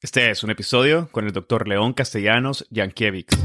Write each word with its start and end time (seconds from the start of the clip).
Este 0.00 0.30
es 0.30 0.44
un 0.44 0.50
episodio 0.50 1.08
con 1.10 1.26
el 1.26 1.32
doctor 1.32 1.66
León 1.66 1.94
Castellanos 1.94 2.64
Yankiewicz. 2.70 3.36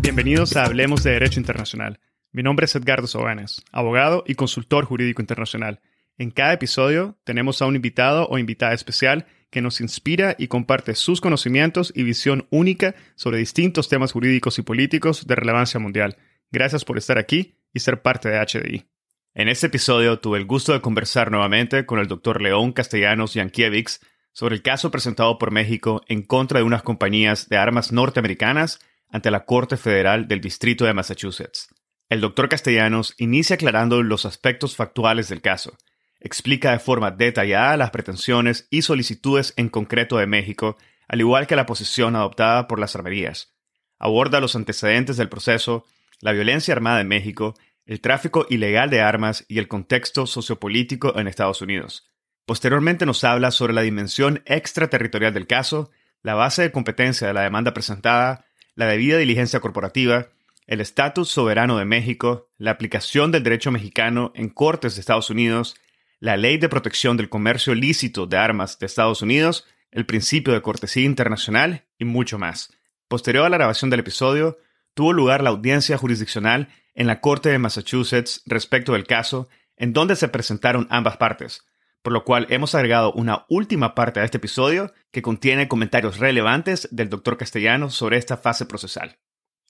Bienvenidos 0.00 0.56
a 0.56 0.64
Hablemos 0.64 1.02
de 1.02 1.10
Derecho 1.10 1.40
Internacional. 1.40 1.98
Mi 2.30 2.44
nombre 2.44 2.66
es 2.66 2.76
Edgardo 2.76 3.08
Sobanes, 3.08 3.64
abogado 3.72 4.22
y 4.28 4.36
consultor 4.36 4.84
jurídico 4.84 5.22
internacional. 5.22 5.80
En 6.18 6.30
cada 6.30 6.52
episodio 6.52 7.18
tenemos 7.24 7.60
a 7.60 7.66
un 7.66 7.74
invitado 7.74 8.28
o 8.28 8.38
invitada 8.38 8.74
especial 8.74 9.26
que 9.50 9.62
nos 9.62 9.80
inspira 9.80 10.34
y 10.38 10.48
comparte 10.48 10.94
sus 10.94 11.20
conocimientos 11.20 11.92
y 11.94 12.02
visión 12.02 12.46
única 12.50 12.94
sobre 13.14 13.38
distintos 13.38 13.88
temas 13.88 14.12
jurídicos 14.12 14.58
y 14.58 14.62
políticos 14.62 15.26
de 15.26 15.34
relevancia 15.34 15.80
mundial. 15.80 16.16
Gracias 16.50 16.84
por 16.84 16.98
estar 16.98 17.18
aquí 17.18 17.54
y 17.72 17.80
ser 17.80 18.02
parte 18.02 18.28
de 18.28 18.38
HDI. 18.38 18.86
En 19.34 19.48
este 19.48 19.66
episodio 19.66 20.18
tuve 20.18 20.38
el 20.38 20.46
gusto 20.46 20.72
de 20.72 20.80
conversar 20.80 21.30
nuevamente 21.30 21.84
con 21.84 21.98
el 21.98 22.08
doctor 22.08 22.40
León 22.40 22.72
Castellanos 22.72 23.34
Yankiewicz 23.34 24.00
sobre 24.32 24.54
el 24.54 24.62
caso 24.62 24.90
presentado 24.90 25.38
por 25.38 25.50
México 25.50 26.02
en 26.08 26.22
contra 26.22 26.58
de 26.58 26.64
unas 26.64 26.82
compañías 26.82 27.48
de 27.48 27.56
armas 27.56 27.92
norteamericanas 27.92 28.80
ante 29.10 29.30
la 29.30 29.44
Corte 29.44 29.76
Federal 29.76 30.28
del 30.28 30.40
Distrito 30.40 30.84
de 30.84 30.94
Massachusetts. 30.94 31.68
El 32.08 32.20
doctor 32.20 32.48
Castellanos 32.48 33.14
inicia 33.18 33.54
aclarando 33.54 34.02
los 34.02 34.26
aspectos 34.26 34.76
factuales 34.76 35.28
del 35.28 35.40
caso, 35.40 35.76
explica 36.26 36.72
de 36.72 36.78
forma 36.78 37.10
detallada 37.10 37.76
las 37.76 37.90
pretensiones 37.90 38.66
y 38.70 38.82
solicitudes 38.82 39.54
en 39.56 39.68
concreto 39.68 40.18
de 40.18 40.26
México, 40.26 40.76
al 41.08 41.20
igual 41.20 41.46
que 41.46 41.56
la 41.56 41.66
posición 41.66 42.16
adoptada 42.16 42.68
por 42.68 42.78
las 42.78 42.94
armerías. 42.96 43.54
Aborda 43.98 44.40
los 44.40 44.56
antecedentes 44.56 45.16
del 45.16 45.28
proceso, 45.28 45.84
la 46.20 46.32
violencia 46.32 46.74
armada 46.74 47.00
en 47.00 47.08
México, 47.08 47.54
el 47.86 48.00
tráfico 48.00 48.46
ilegal 48.50 48.90
de 48.90 49.00
armas 49.00 49.44
y 49.48 49.58
el 49.58 49.68
contexto 49.68 50.26
sociopolítico 50.26 51.18
en 51.18 51.28
Estados 51.28 51.62
Unidos. 51.62 52.10
Posteriormente 52.44 53.06
nos 53.06 53.24
habla 53.24 53.50
sobre 53.50 53.72
la 53.72 53.82
dimensión 53.82 54.42
extraterritorial 54.46 55.32
del 55.32 55.46
caso, 55.46 55.90
la 56.22 56.34
base 56.34 56.62
de 56.62 56.72
competencia 56.72 57.26
de 57.26 57.34
la 57.34 57.42
demanda 57.42 57.72
presentada, 57.72 58.46
la 58.74 58.86
debida 58.86 59.18
diligencia 59.18 59.60
corporativa, 59.60 60.28
el 60.66 60.80
estatus 60.80 61.28
soberano 61.28 61.78
de 61.78 61.84
México, 61.84 62.48
la 62.58 62.72
aplicación 62.72 63.30
del 63.30 63.44
derecho 63.44 63.70
mexicano 63.70 64.32
en 64.34 64.48
cortes 64.48 64.94
de 64.94 65.00
Estados 65.00 65.30
Unidos, 65.30 65.76
la 66.18 66.36
Ley 66.36 66.56
de 66.56 66.68
Protección 66.68 67.16
del 67.16 67.28
Comercio 67.28 67.74
Lícito 67.74 68.26
de 68.26 68.38
Armas 68.38 68.78
de 68.78 68.86
Estados 68.86 69.20
Unidos, 69.20 69.66
el 69.90 70.06
principio 70.06 70.54
de 70.54 70.62
cortesía 70.62 71.04
internacional 71.04 71.86
y 71.98 72.04
mucho 72.06 72.38
más. 72.38 72.72
Posterior 73.08 73.44
a 73.44 73.50
la 73.50 73.58
grabación 73.58 73.90
del 73.90 74.00
episodio, 74.00 74.58
tuvo 74.94 75.12
lugar 75.12 75.42
la 75.42 75.50
audiencia 75.50 75.98
jurisdiccional 75.98 76.68
en 76.94 77.06
la 77.06 77.20
Corte 77.20 77.50
de 77.50 77.58
Massachusetts 77.58 78.42
respecto 78.46 78.94
del 78.94 79.06
caso, 79.06 79.48
en 79.76 79.92
donde 79.92 80.16
se 80.16 80.28
presentaron 80.28 80.86
ambas 80.90 81.18
partes, 81.18 81.66
por 82.00 82.14
lo 82.14 82.24
cual 82.24 82.46
hemos 82.48 82.74
agregado 82.74 83.12
una 83.12 83.44
última 83.50 83.94
parte 83.94 84.20
a 84.20 84.24
este 84.24 84.38
episodio 84.38 84.94
que 85.12 85.20
contiene 85.20 85.68
comentarios 85.68 86.18
relevantes 86.18 86.88
del 86.90 87.10
doctor 87.10 87.36
Castellanos 87.36 87.94
sobre 87.94 88.16
esta 88.16 88.38
fase 88.38 88.64
procesal. 88.64 89.18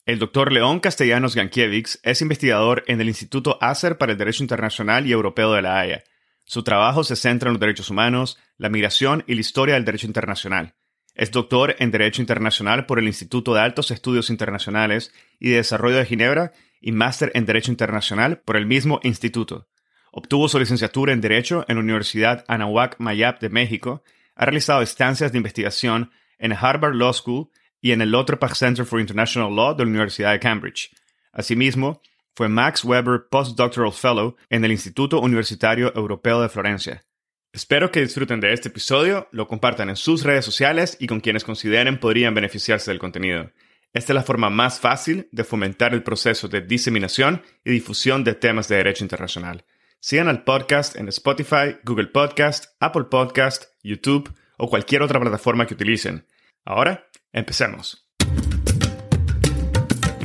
El 0.05 0.19
doctor 0.19 0.53
León 0.53 0.79
Castellanos 0.79 1.35
Gankiewicz 1.35 1.99
es 2.03 2.21
investigador 2.21 2.85
en 2.87 3.01
el 3.01 3.09
Instituto 3.09 3.57
ACER 3.59 3.97
para 3.97 4.13
el 4.13 4.17
Derecho 4.17 4.43
Internacional 4.43 5.05
y 5.05 5.11
Europeo 5.11 5.51
de 5.51 5.61
la 5.61 5.77
Haya 5.77 6.03
su 6.47 6.63
trabajo 6.63 7.03
se 7.03 7.17
centra 7.17 7.49
en 7.49 7.55
los 7.55 7.59
derechos 7.59 7.89
humanos, 7.89 8.39
la 8.57 8.69
migración 8.69 9.25
y 9.27 9.35
la 9.35 9.41
historia 9.41 9.75
del 9.75 9.83
derecho 9.83 10.07
internacional. 10.07 10.75
Es 11.13 11.31
doctor 11.31 11.75
en 11.79 11.91
Derecho 11.91 12.21
Internacional 12.21 12.85
por 12.85 12.99
el 12.99 13.07
Instituto 13.07 13.53
de 13.53 13.59
Altos 13.59 13.91
Estudios 13.91 14.29
Internacionales 14.29 15.11
y 15.39 15.49
de 15.49 15.57
Desarrollo 15.57 15.97
de 15.97 16.05
Ginebra 16.05 16.53
y 16.79 16.93
máster 16.93 17.31
en 17.33 17.45
Derecho 17.45 17.71
Internacional 17.71 18.39
por 18.39 18.55
el 18.55 18.65
mismo 18.65 19.01
instituto. 19.03 19.67
Obtuvo 20.13 20.47
su 20.47 20.57
licenciatura 20.57 21.11
en 21.11 21.19
Derecho 21.19 21.65
en 21.67 21.75
la 21.75 21.81
Universidad 21.81 22.45
Anahuac 22.47 22.95
Mayap 22.99 23.41
de 23.41 23.49
México. 23.49 24.03
Ha 24.35 24.45
realizado 24.45 24.81
estancias 24.81 25.33
de 25.33 25.39
investigación 25.39 26.11
en 26.39 26.53
Harvard 26.53 26.95
Law 26.95 27.13
School 27.13 27.49
y 27.81 27.91
en 27.91 28.01
el 28.01 28.11
Lauterbach 28.11 28.53
Center 28.53 28.85
for 28.85 29.01
International 29.01 29.53
Law 29.53 29.75
de 29.75 29.83
la 29.83 29.89
Universidad 29.89 30.31
de 30.31 30.39
Cambridge. 30.39 30.91
Asimismo, 31.33 32.01
fue 32.37 32.49
Max 32.49 32.85
Weber 32.85 33.29
Postdoctoral 33.31 33.91
Fellow 33.91 34.35
en 34.51 34.63
el 34.63 34.71
Instituto 34.71 35.19
Universitario 35.19 35.91
Europeo 35.95 36.39
de 36.39 36.49
Florencia. 36.49 37.03
Espero 37.51 37.91
que 37.91 38.01
disfruten 38.01 38.39
de 38.39 38.53
este 38.53 38.69
episodio, 38.69 39.27
lo 39.31 39.47
compartan 39.47 39.89
en 39.89 39.95
sus 39.95 40.21
redes 40.21 40.45
sociales 40.45 40.97
y 40.99 41.07
con 41.07 41.19
quienes 41.19 41.43
consideren 41.43 41.99
podrían 41.99 42.35
beneficiarse 42.35 42.91
del 42.91 42.99
contenido. 42.99 43.49
Esta 43.91 44.13
es 44.13 44.15
la 44.15 44.21
forma 44.21 44.51
más 44.51 44.79
fácil 44.79 45.27
de 45.31 45.43
fomentar 45.43 45.95
el 45.95 46.03
proceso 46.03 46.47
de 46.47 46.61
diseminación 46.61 47.41
y 47.65 47.71
difusión 47.71 48.23
de 48.23 48.35
temas 48.35 48.67
de 48.67 48.75
derecho 48.75 49.03
internacional. 49.03 49.65
Sigan 49.99 50.27
al 50.27 50.43
podcast 50.43 50.95
en 50.95 51.07
Spotify, 51.07 51.77
Google 51.83 52.09
Podcast, 52.09 52.65
Apple 52.79 53.05
Podcast, 53.05 53.63
YouTube 53.81 54.31
o 54.59 54.69
cualquier 54.69 55.01
otra 55.01 55.19
plataforma 55.19 55.65
que 55.65 55.73
utilicen. 55.73 56.27
Ahora, 56.63 57.07
empecemos. 57.33 58.06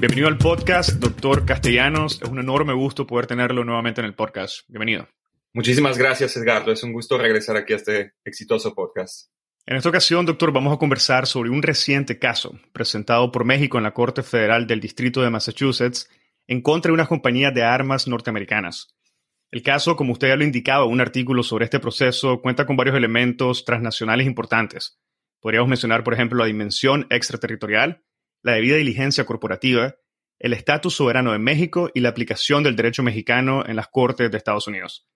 Bienvenido 0.03 0.27
al 0.27 0.37
podcast, 0.37 0.95
doctor 0.95 1.47
Castellanos. 1.47 2.21
Es 2.21 2.29
un 2.29 2.41
enorme 2.41 2.73
gusto 2.73 3.07
poder 3.07 3.29
tenerlo 3.29 3.65
nuevamente 3.65 4.01
en 4.01 4.09
el 4.09 4.15
podcast. 4.15 4.63
Bienvenido. 4.67 5.07
Muchísimas 5.55 5.97
gracias, 5.97 6.37
Edgardo. 6.37 6.73
Es 6.73 6.83
un 6.83 6.93
gusto 6.93 7.19
regresar 7.19 7.57
aquí 7.57 7.73
a 7.73 7.77
este 7.77 8.15
exitoso 8.25 8.75
podcast. 8.75 9.31
En 9.65 9.77
esta 9.77 9.91
ocasión, 9.91 10.27
doctor, 10.27 10.51
vamos 10.51 10.75
a 10.75 10.77
conversar 10.77 11.29
sobre 11.29 11.51
un 11.51 11.63
reciente 11.63 12.19
caso 12.19 12.59
presentado 12.73 13.31
por 13.31 13.45
México 13.45 13.79
en 13.79 13.85
la 13.85 13.95
Corte 13.95 14.25
Federal 14.25 14.67
del 14.67 14.81
Distrito 14.81 15.23
de 15.23 15.31
Massachusetts 15.31 16.11
en 16.49 16.63
contra 16.63 16.89
de 16.89 16.95
unas 16.95 17.07
compañías 17.07 17.55
de 17.55 17.63
armas 17.63 18.09
norteamericanas. 18.09 18.97
El 19.53 19.63
caso, 19.63 19.95
como 19.95 20.15
usted 20.15 20.31
ya 20.31 20.37
lo 20.37 20.43
indicaba, 20.43 20.85
un 20.85 21.01
artículo 21.01 21.45
sobre 21.45 21.67
este 21.67 21.79
proceso 21.79 22.43
cuenta 22.43 22.67
con 22.67 22.77
varios 22.77 22.97
elementos 22.97 23.65
transnacionales 23.65 24.27
importantes. 24.27 24.99
Podríamos 25.41 25.69
mencionar, 25.69 26.03
por 26.03 26.15
ejemplo, 26.15 26.41
la 26.41 26.47
dimensión 26.47 27.07
extraterritorial, 27.09 28.03
la 28.43 28.53
debida 28.53 28.77
diligencia 28.77 29.25
corporativa, 29.25 29.95
el 30.39 30.53
estatus 30.53 30.95
soberano 30.95 31.33
de 31.33 31.39
México 31.39 31.91
y 31.95 32.01
la 32.01 32.09
aplicación 32.09 32.63
del 32.63 32.77
derecho 32.77 33.03
mexicano 33.03 33.65
en 33.67 33.77
las 33.77 33.89
Cortes 33.89 34.31
de 34.31 34.37
Estados 34.37 34.67
Unidos. 34.67 35.07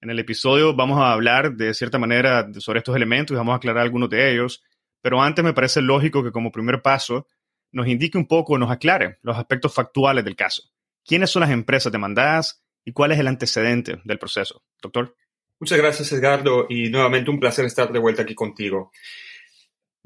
En 0.00 0.10
el 0.10 0.18
episodio 0.18 0.74
vamos 0.74 1.00
a 1.00 1.12
hablar 1.12 1.56
de 1.56 1.72
cierta 1.72 1.98
manera 1.98 2.46
sobre 2.58 2.80
estos 2.80 2.94
elementos 2.94 3.34
y 3.34 3.38
vamos 3.38 3.54
a 3.54 3.56
aclarar 3.56 3.82
algunos 3.82 4.10
de 4.10 4.30
ellos, 4.30 4.62
pero 5.00 5.22
antes 5.22 5.44
me 5.44 5.54
parece 5.54 5.80
lógico 5.80 6.22
que 6.22 6.32
como 6.32 6.52
primer 6.52 6.82
paso 6.82 7.26
nos 7.72 7.88
indique 7.88 8.18
un 8.18 8.26
poco, 8.26 8.58
nos 8.58 8.70
aclare 8.70 9.18
los 9.22 9.36
aspectos 9.38 9.74
factuales 9.74 10.24
del 10.24 10.36
caso. 10.36 10.62
¿Quiénes 11.04 11.30
son 11.30 11.40
las 11.40 11.50
empresas 11.50 11.90
demandadas 11.90 12.62
y 12.84 12.92
cuál 12.92 13.12
es 13.12 13.18
el 13.18 13.28
antecedente 13.28 14.00
del 14.04 14.18
proceso? 14.18 14.62
Doctor. 14.82 15.16
Muchas 15.58 15.78
gracias, 15.78 16.12
Edgardo, 16.12 16.66
y 16.68 16.90
nuevamente 16.90 17.30
un 17.30 17.40
placer 17.40 17.64
estar 17.64 17.90
de 17.90 17.98
vuelta 17.98 18.22
aquí 18.22 18.34
contigo. 18.34 18.92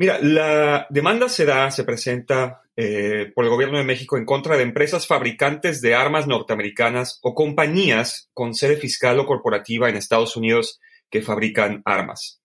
Mira, 0.01 0.19
la 0.23 0.87
demanda 0.89 1.29
se 1.29 1.45
da, 1.45 1.71
se 1.71 1.85
presenta 1.85 2.63
eh, 2.75 3.31
por 3.35 3.45
el 3.45 3.51
gobierno 3.51 3.77
de 3.77 3.85
México 3.85 4.17
en 4.17 4.25
contra 4.25 4.57
de 4.57 4.63
empresas 4.63 5.07
fabricantes 5.07 5.83
de 5.83 5.95
armas 5.95 6.27
norteamericanas 6.27 7.19
o 7.21 7.35
compañías 7.35 8.31
con 8.33 8.55
sede 8.55 8.79
fiscal 8.79 9.19
o 9.19 9.27
corporativa 9.27 9.91
en 9.91 9.97
Estados 9.97 10.37
Unidos 10.37 10.81
que 11.11 11.21
fabrican 11.21 11.83
armas. 11.85 12.41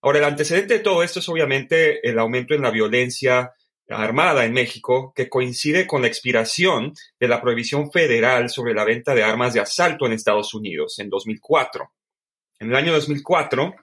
Ahora, 0.00 0.20
el 0.20 0.24
antecedente 0.24 0.78
de 0.78 0.80
todo 0.80 1.02
esto 1.02 1.18
es 1.18 1.28
obviamente 1.28 2.08
el 2.08 2.18
aumento 2.18 2.54
en 2.54 2.62
la 2.62 2.70
violencia 2.70 3.52
armada 3.90 4.46
en 4.46 4.54
México, 4.54 5.12
que 5.14 5.28
coincide 5.28 5.86
con 5.86 6.00
la 6.00 6.08
expiración 6.08 6.94
de 7.20 7.28
la 7.28 7.42
prohibición 7.42 7.92
federal 7.92 8.48
sobre 8.48 8.72
la 8.72 8.84
venta 8.84 9.14
de 9.14 9.24
armas 9.24 9.52
de 9.52 9.60
asalto 9.60 10.06
en 10.06 10.14
Estados 10.14 10.54
Unidos 10.54 10.98
en 11.00 11.10
2004. 11.10 11.92
En 12.60 12.70
el 12.70 12.76
año 12.76 12.94
2004, 12.94 13.74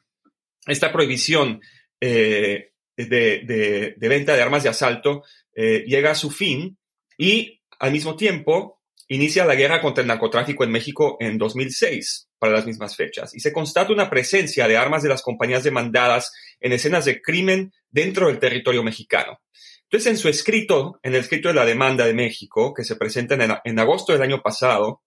esta 0.65 0.91
prohibición 0.91 1.61
eh, 2.03 2.70
de, 3.09 3.95
venta 3.97 4.35
de 4.35 4.41
armas 4.41 4.63
de 4.63 4.69
asalto 4.69 5.23
eh, 5.55 5.83
llega 5.85 6.11
a 6.11 6.15
su 6.15 6.31
fin 6.31 6.77
y 7.17 7.61
al 7.79 7.91
mismo 7.91 8.15
tiempo 8.15 8.81
inicia 9.07 9.45
la 9.45 9.55
guerra 9.55 9.81
contra 9.81 10.01
el 10.01 10.07
narcotráfico 10.07 10.63
en 10.63 10.71
México 10.71 11.17
en 11.19 11.37
2006 11.37 12.29
para 12.39 12.53
las 12.53 12.65
mismas 12.65 12.95
fechas 12.95 13.35
y 13.35 13.39
se 13.39 13.51
constata 13.51 13.91
una 13.91 14.09
presencia 14.09 14.67
de 14.67 14.77
armas 14.77 15.03
de 15.03 15.09
las 15.09 15.21
compañías 15.21 15.63
demandadas 15.63 16.31
en 16.59 16.71
escenas 16.71 17.05
de 17.05 17.21
crimen 17.21 17.73
dentro 17.89 18.27
del 18.27 18.39
territorio 18.39 18.83
mexicano. 18.83 19.41
Entonces, 19.83 20.11
en 20.11 20.17
su 20.17 20.29
escrito, 20.29 20.99
en 21.03 21.13
el 21.13 21.19
escrito 21.19 21.49
de 21.49 21.53
la 21.53 21.65
demanda 21.65 22.05
de 22.05 22.13
México, 22.13 22.73
que 22.73 22.85
se 22.85 22.95
presenta 22.95 23.35
en, 23.35 23.53
en 23.65 23.79
agosto 23.79 24.13
del 24.13 24.21
año 24.21 24.41
pasado, 24.41 25.01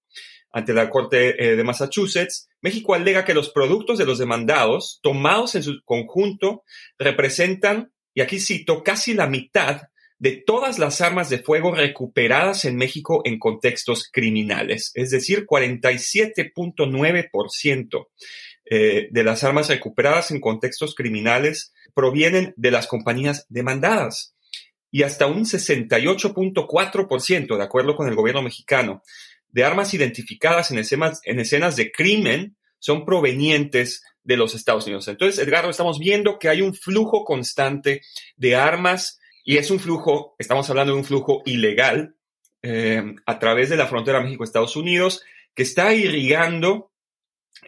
ante 0.55 0.73
la 0.73 0.89
Corte 0.89 1.45
eh, 1.45 1.57
de 1.57 1.65
Massachusetts, 1.65 2.49
México 2.63 2.95
alega 2.95 3.25
que 3.25 3.35
los 3.35 3.51
productos 3.51 3.99
de 3.99 4.07
los 4.07 4.19
demandados, 4.19 5.01
tomados 5.03 5.57
en 5.57 5.65
su 5.65 5.83
conjunto, 5.85 6.63
representan, 6.97 7.93
y 8.15 8.21
aquí 8.21 8.39
cito, 8.39 8.85
casi 8.85 9.15
la 9.15 9.27
mitad 9.27 9.89
de 10.19 10.45
todas 10.47 10.79
las 10.79 11.01
armas 11.01 11.29
de 11.29 11.41
fuego 11.41 11.75
recuperadas 11.75 12.65
en 12.65 12.77
México 12.77 13.23
en 13.25 13.41
contextos 13.41 14.09
criminales, 14.13 14.93
es 14.95 15.11
decir, 15.11 15.45
47.9% 15.45 18.07
eh, 18.67 19.09
de 19.11 19.25
las 19.25 19.43
armas 19.43 19.69
recuperadas 19.69 20.31
en 20.31 20.41
contextos 20.41 20.95
criminales 20.95 21.73
provienen 21.95 22.55
de 22.57 22.71
las 22.71 22.87
compañías 22.87 23.45
demandadas 23.49 24.35
y 24.95 25.03
hasta 25.03 25.27
un 25.27 25.45
68.4%, 25.45 27.57
de 27.57 27.65
acuerdo 27.65 27.97
con 27.97 28.09
el 28.09 28.15
gobierno 28.15 28.43
mexicano, 28.43 29.03
de 29.55 29.63
armas 29.63 29.95
identificadas 29.95 30.73
en 30.73 30.79
escenas, 30.79 31.21
en 31.23 31.39
escenas 31.39 31.77
de 31.77 31.93
crimen 31.93 32.57
son 32.81 33.05
provenientes 33.05 34.03
de 34.25 34.37
los 34.37 34.57
Estados 34.57 34.85
Unidos. 34.87 35.07
Entonces, 35.07 35.47
Edgardo, 35.47 35.71
estamos 35.71 36.01
viendo 36.01 36.41
que 36.41 36.49
hay 36.49 36.61
un 36.61 36.75
flujo 36.75 37.25
constante 37.25 38.03
de 38.37 38.57
armas 38.57 39.21
y 39.45 39.59
es 39.59 39.71
un 39.71 39.79
flujo, 39.79 40.35
estamos 40.41 40.69
hablando 40.71 40.93
de 40.93 40.99
un 40.99 41.05
flujo 41.05 41.43
ilegal 41.47 42.17
eh, 42.63 43.15
a 43.27 43.39
través 43.39 43.69
de 43.71 43.77
la 43.77 43.87
frontera 43.87 44.21
México-Estados 44.21 44.75
Unidos 44.75 45.23
que 45.55 45.63
está 45.63 45.95
irrigando 45.95 46.91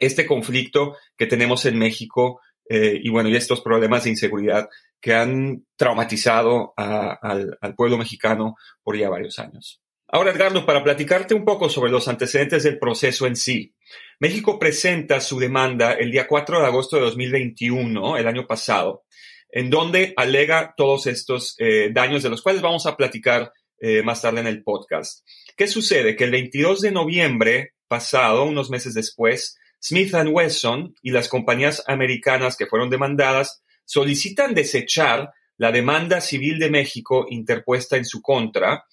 este 0.00 0.26
conflicto 0.26 0.96
que 1.16 1.26
tenemos 1.26 1.66
en 1.66 1.78
México 1.78 2.40
eh, 2.68 2.98
y 3.00 3.10
bueno, 3.10 3.28
y 3.28 3.36
estos 3.36 3.60
problemas 3.60 4.04
de 4.04 4.10
inseguridad 4.10 4.68
que 5.00 5.14
han 5.14 5.64
traumatizado 5.76 6.74
al 6.76 7.74
pueblo 7.76 7.96
mexicano 7.96 8.56
por 8.82 8.98
ya 8.98 9.08
varios 9.08 9.38
años. 9.38 9.80
Ahora, 10.08 10.30
Edgardo, 10.30 10.64
para 10.64 10.84
platicarte 10.84 11.34
un 11.34 11.44
poco 11.44 11.68
sobre 11.68 11.90
los 11.90 12.06
antecedentes 12.06 12.62
del 12.62 12.78
proceso 12.78 13.26
en 13.26 13.34
sí. 13.34 13.74
México 14.20 14.56
presenta 14.56 15.20
su 15.20 15.40
demanda 15.40 15.94
el 15.94 16.12
día 16.12 16.28
4 16.28 16.60
de 16.60 16.66
agosto 16.66 16.96
de 16.96 17.02
2021, 17.02 18.16
el 18.16 18.28
año 18.28 18.46
pasado, 18.46 19.04
en 19.50 19.68
donde 19.68 20.14
alega 20.16 20.74
todos 20.76 21.08
estos 21.08 21.56
eh, 21.58 21.90
daños 21.92 22.22
de 22.22 22.30
los 22.30 22.40
cuales 22.40 22.62
vamos 22.62 22.86
a 22.86 22.96
platicar 22.96 23.52
eh, 23.80 24.02
más 24.02 24.22
tarde 24.22 24.40
en 24.40 24.46
el 24.46 24.62
podcast. 24.62 25.26
¿Qué 25.56 25.66
sucede? 25.66 26.14
Que 26.14 26.24
el 26.24 26.30
22 26.30 26.82
de 26.82 26.92
noviembre 26.92 27.74
pasado, 27.88 28.44
unos 28.44 28.70
meses 28.70 28.94
después, 28.94 29.58
Smith 29.82 30.14
Wesson 30.14 30.94
y 31.02 31.10
las 31.10 31.28
compañías 31.28 31.82
americanas 31.88 32.56
que 32.56 32.66
fueron 32.66 32.90
demandadas 32.90 33.62
solicitan 33.84 34.54
desechar 34.54 35.30
la 35.58 35.72
demanda 35.72 36.20
civil 36.20 36.60
de 36.60 36.70
México 36.70 37.26
interpuesta 37.28 37.96
en 37.96 38.04
su 38.04 38.22
contra 38.22 38.84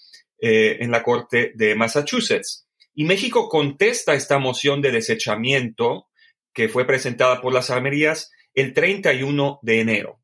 eh, 0.45 0.83
en 0.83 0.91
la 0.91 1.03
Corte 1.03 1.53
de 1.55 1.73
Massachusetts. 1.73 2.67
Y 2.93 3.05
México 3.05 3.47
contesta 3.47 4.13
esta 4.13 4.39
moción 4.39 4.81
de 4.81 4.91
desechamiento 4.91 6.09
que 6.53 6.67
fue 6.67 6.85
presentada 6.85 7.39
por 7.39 7.53
las 7.53 7.69
armerías 7.69 8.29
el 8.53 8.73
31 8.73 9.59
de 9.61 9.79
enero. 9.79 10.19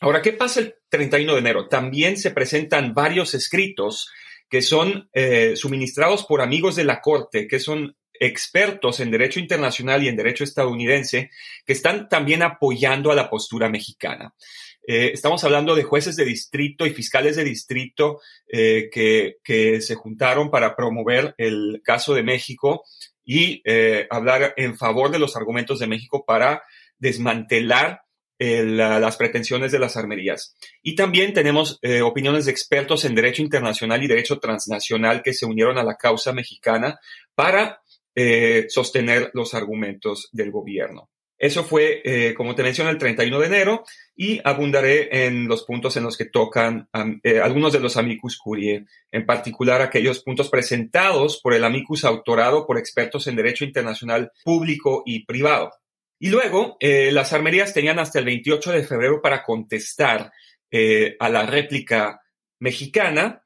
Ahora, 0.00 0.22
¿qué 0.22 0.32
pasa 0.32 0.58
el 0.58 0.74
31 0.88 1.34
de 1.34 1.38
enero? 1.38 1.68
También 1.68 2.16
se 2.16 2.32
presentan 2.32 2.94
varios 2.94 3.34
escritos 3.34 4.10
que 4.48 4.60
son 4.60 5.08
eh, 5.12 5.54
suministrados 5.54 6.24
por 6.24 6.40
amigos 6.40 6.74
de 6.74 6.82
la 6.82 7.00
Corte, 7.00 7.46
que 7.46 7.60
son 7.60 7.96
expertos 8.18 8.98
en 8.98 9.12
derecho 9.12 9.38
internacional 9.38 10.02
y 10.02 10.08
en 10.08 10.16
derecho 10.16 10.42
estadounidense, 10.42 11.30
que 11.64 11.72
están 11.72 12.08
también 12.08 12.42
apoyando 12.42 13.12
a 13.12 13.14
la 13.14 13.30
postura 13.30 13.68
mexicana. 13.68 14.34
Eh, 14.88 15.10
estamos 15.12 15.42
hablando 15.42 15.74
de 15.74 15.82
jueces 15.82 16.14
de 16.14 16.24
distrito 16.24 16.86
y 16.86 16.90
fiscales 16.90 17.34
de 17.34 17.42
distrito 17.42 18.20
eh, 18.46 18.88
que, 18.92 19.80
se 19.80 19.94
juntaron 19.96 20.50
para 20.50 20.76
promover 20.76 21.34
el 21.38 21.80
caso 21.84 22.14
de 22.14 22.22
México 22.22 22.84
y 23.24 23.62
eh, 23.64 24.06
hablar 24.10 24.54
en 24.56 24.78
favor 24.78 25.10
de 25.10 25.18
los 25.18 25.34
argumentos 25.34 25.80
de 25.80 25.88
México 25.88 26.24
para 26.24 26.62
desmantelar 26.98 28.02
las 28.38 29.16
pretensiones 29.16 29.72
de 29.72 29.78
las 29.78 29.96
armerías. 29.96 30.54
Y 30.82 30.94
también 30.94 31.32
tenemos 31.32 31.80
opiniones 32.04 32.44
de 32.44 32.50
expertos 32.50 33.06
en 33.06 33.14
derecho 33.14 33.40
internacional 33.40 34.02
y 34.02 34.08
derecho 34.08 34.38
transnacional 34.38 35.22
que 35.22 35.32
se 35.32 35.46
unieron 35.46 35.78
a 35.78 35.84
la 35.84 35.96
causa 35.96 36.34
mexicana 36.34 37.00
para 37.34 37.80
sostener 38.68 39.30
los 39.32 39.54
argumentos 39.54 40.28
del 40.32 40.50
gobierno. 40.50 41.08
Eso 41.38 41.64
fue, 41.64 42.00
eh, 42.04 42.34
como 42.34 42.54
te 42.54 42.62
mencioné, 42.62 42.90
el 42.90 42.98
31 42.98 43.38
de 43.40 43.46
enero 43.46 43.84
y 44.14 44.40
abundaré 44.42 45.26
en 45.26 45.46
los 45.48 45.64
puntos 45.64 45.96
en 45.96 46.04
los 46.04 46.16
que 46.16 46.24
tocan 46.24 46.88
eh, 47.22 47.40
algunos 47.40 47.74
de 47.74 47.80
los 47.80 47.98
amicus 47.98 48.38
curiae, 48.38 48.86
en 49.12 49.26
particular 49.26 49.82
aquellos 49.82 50.22
puntos 50.22 50.48
presentados 50.48 51.40
por 51.42 51.52
el 51.52 51.64
amicus 51.64 52.04
autorado 52.04 52.66
por 52.66 52.78
expertos 52.78 53.26
en 53.26 53.36
derecho 53.36 53.64
internacional 53.64 54.32
público 54.44 55.02
y 55.04 55.26
privado. 55.26 55.72
Y 56.18 56.30
luego, 56.30 56.78
eh, 56.80 57.12
las 57.12 57.34
armerías 57.34 57.74
tenían 57.74 57.98
hasta 57.98 58.18
el 58.18 58.24
28 58.24 58.72
de 58.72 58.84
febrero 58.84 59.20
para 59.20 59.42
contestar 59.42 60.32
a 61.18 61.28
la 61.30 61.46
réplica 61.46 62.20
mexicana. 62.58 63.42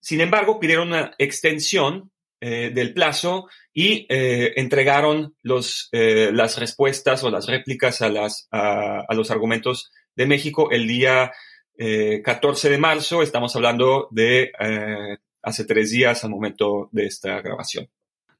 Sin 0.00 0.22
embargo, 0.22 0.58
pidieron 0.58 0.88
una 0.88 1.14
extensión 1.18 2.10
eh, 2.46 2.70
del 2.74 2.92
plazo 2.92 3.48
y 3.72 4.06
eh, 4.10 4.52
entregaron 4.56 5.34
los, 5.40 5.88
eh, 5.92 6.28
las 6.30 6.58
respuestas 6.58 7.24
o 7.24 7.30
las 7.30 7.46
réplicas 7.46 8.02
a, 8.02 8.10
las, 8.10 8.48
a, 8.50 9.06
los 9.14 9.30
argumentos 9.30 9.90
de 10.14 10.26
México 10.26 10.68
el 10.70 10.86
día 10.86 11.32
14 12.22 12.68
de 12.68 12.76
marzo. 12.76 13.22
Estamos 13.22 13.56
hablando 13.56 14.08
de 14.10 14.52
hace 15.42 15.64
tres 15.64 15.90
días 15.90 16.22
al 16.22 16.30
momento 16.30 16.90
de 16.92 17.06
esta 17.06 17.40
grabación. 17.40 17.88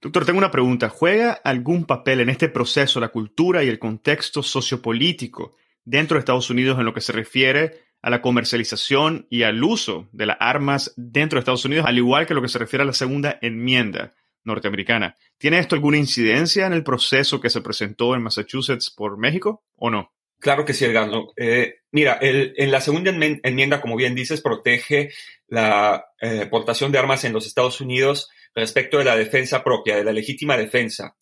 Doctor, 0.02 0.26
tengo 0.26 0.38
una 0.38 0.50
pregunta. 0.50 0.90
¿Juega 0.90 1.32
algún 1.32 1.87
papel 1.87 2.20
en 2.20 2.28
este 2.28 2.50
proceso 2.50 3.00
la 3.00 3.08
cultura 3.08 3.64
y 3.64 3.70
el 3.70 3.78
contexto 3.78 4.42
sociopolítico 4.42 5.56
dentro 5.82 6.16
de 6.16 6.18
Estados 6.18 6.50
Unidos 6.50 6.78
en 6.78 6.84
lo 6.84 6.92
que 6.92 7.00
se 7.00 7.12
refiere 7.12 7.80
a 8.04 8.11
la 8.11 8.20
comercialización 8.20 9.26
y 9.30 9.44
al 9.44 9.64
uso 9.64 10.11
de 10.12 10.26
las 10.26 10.37
armas 10.38 10.92
dentro 10.94 11.38
de 11.38 11.40
Estados 11.40 11.64
Unidos, 11.64 11.87
al 11.88 11.96
igual 11.96 12.26
que 12.26 12.34
lo 12.34 12.42
que 12.42 12.49
se 12.49 12.58
refiere 12.58 12.82
a 12.82 12.87
la 12.87 12.92
segunda 12.92 13.38
enmienda 13.40 14.12
norteamericana. 14.44 15.16
¿Tiene 15.38 15.58
esto 15.58 15.75
alguna 15.75 15.96
incidencia 15.96 16.66
en 16.66 16.75
el 16.75 16.84
proceso 16.84 17.40
que 17.40 17.49
se 17.49 17.62
presentó 17.62 18.14
en 18.14 18.23
Massachusetts 18.23 18.90
por 18.90 19.16
México 19.16 19.64
o 19.76 19.88
no? 19.88 20.12
Claro 20.38 20.66
que 20.66 20.75
sí, 20.75 20.84
Edgardo. 20.84 21.32
Eh, 21.38 21.76
mira, 21.92 22.18
en 22.20 22.70
la 22.70 22.82
segunda 22.82 23.11
enmienda, 23.11 23.80
como 23.80 23.96
bien 23.96 24.14
dices, 24.14 24.42
protege 24.42 25.11
la 25.49 26.04
eh, 26.20 26.44
portación 26.50 26.92
de 26.92 26.99
armas 26.99 27.25
en 27.25 27.32
los 27.32 27.46
Estados 27.46 27.80
Unidos 27.80 28.28
respecto 28.54 28.99
de 28.99 29.04
la 29.04 29.16
defensa 29.16 29.64
propia, 29.64 29.96
de 29.96 30.04
la 30.04 30.12
legítima 30.12 30.58
defensa. 30.58 31.16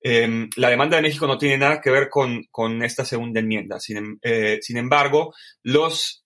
Em, 0.00 0.48
la 0.56 0.70
demanda 0.70 0.96
de 0.96 1.02
México 1.02 1.26
no 1.26 1.38
tiene 1.38 1.58
nada 1.58 1.80
que 1.80 1.90
ver 1.90 2.08
con, 2.08 2.82
esta 2.82 3.04
segunda 3.04 3.40
enmienda. 3.40 3.80
Sin, 3.80 3.96
em, 3.96 4.18
eh, 4.22 4.60
embargo, 4.68 5.34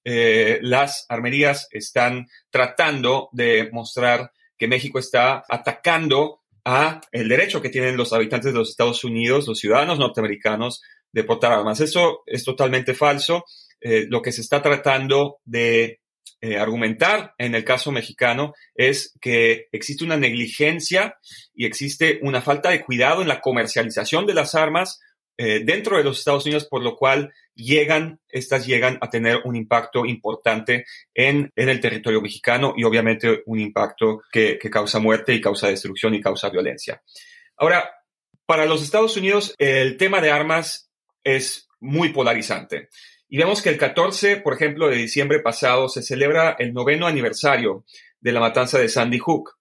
eh, 0.04 0.58
las 0.62 1.06
armerías 1.08 1.68
están 1.70 2.26
tratando 2.50 3.28
de 3.32 3.70
mostrar 3.72 4.30
que 4.58 4.68
México 4.68 4.98
está 4.98 5.44
atacando 5.48 6.42
a 6.64 7.00
el 7.10 7.28
derecho 7.28 7.60
que 7.60 7.70
tienen 7.70 7.96
los 7.96 8.12
habitantes 8.12 8.52
de 8.52 8.58
los 8.58 8.70
Estados 8.70 9.02
Unidos, 9.04 9.48
los 9.48 9.58
ciudadanos 9.58 9.98
norteamericanos, 9.98 10.82
de 11.12 11.24
portar 11.24 11.52
armas. 11.52 11.80
Eso 11.80 12.22
es 12.26 12.44
totalmente 12.44 12.94
falso. 12.94 13.44
Eh, 13.80 14.06
lo 14.08 14.22
que 14.22 14.32
se 14.32 14.42
está 14.42 14.62
tratando 14.62 15.38
de 15.44 16.01
eh, 16.44 16.58
argumentar 16.58 17.34
en 17.38 17.54
el 17.54 17.64
caso 17.64 17.92
mexicano 17.92 18.52
es 18.74 19.16
que 19.20 19.68
existe 19.70 20.04
una 20.04 20.16
negligencia 20.16 21.16
y 21.54 21.66
existe 21.66 22.18
una 22.22 22.42
falta 22.42 22.70
de 22.70 22.84
cuidado 22.84 23.22
en 23.22 23.28
la 23.28 23.40
comercialización 23.40 24.26
de 24.26 24.34
las 24.34 24.56
armas 24.56 25.00
eh, 25.38 25.62
dentro 25.64 25.96
de 25.96 26.02
los 26.02 26.18
Estados 26.18 26.44
Unidos, 26.44 26.66
por 26.66 26.82
lo 26.82 26.96
cual 26.96 27.32
llegan, 27.54 28.20
estas 28.28 28.66
llegan 28.66 28.98
a 29.00 29.08
tener 29.08 29.42
un 29.44 29.54
impacto 29.54 30.04
importante 30.04 30.84
en, 31.14 31.52
el 31.54 31.80
territorio 31.80 32.20
mexicano 32.20 32.74
y 32.76 32.82
obviamente 32.82 33.42
un 33.46 33.60
impacto 33.60 34.22
que 34.32 34.58
causa 34.58 34.98
muerte 34.98 35.32
y 35.32 35.40
causa 35.40 35.68
destrucción 35.68 36.14
y 36.14 36.20
causa 36.20 36.50
violencia. 36.50 37.02
Ahora, 37.56 37.88
para 38.46 38.66
los 38.66 38.82
Estados 38.82 39.16
Unidos, 39.16 39.54
el 39.58 39.96
tema 39.96 40.20
de 40.20 40.32
armas 40.32 40.90
es 41.22 41.68
muy 41.78 42.08
polarizante. 42.08 42.88
Y 43.32 43.38
vemos 43.38 43.62
que 43.62 43.70
el 43.70 43.78
14, 43.78 44.42
por 44.42 44.52
ejemplo, 44.52 44.90
de 44.90 44.96
diciembre 44.96 45.40
pasado 45.40 45.88
se 45.88 46.02
celebra 46.02 46.54
el 46.58 46.74
noveno 46.74 47.06
aniversario 47.06 47.86
de 48.20 48.30
la 48.30 48.40
matanza 48.40 48.78
de 48.78 48.90
Sandy 48.90 49.18
Hook. 49.20 49.52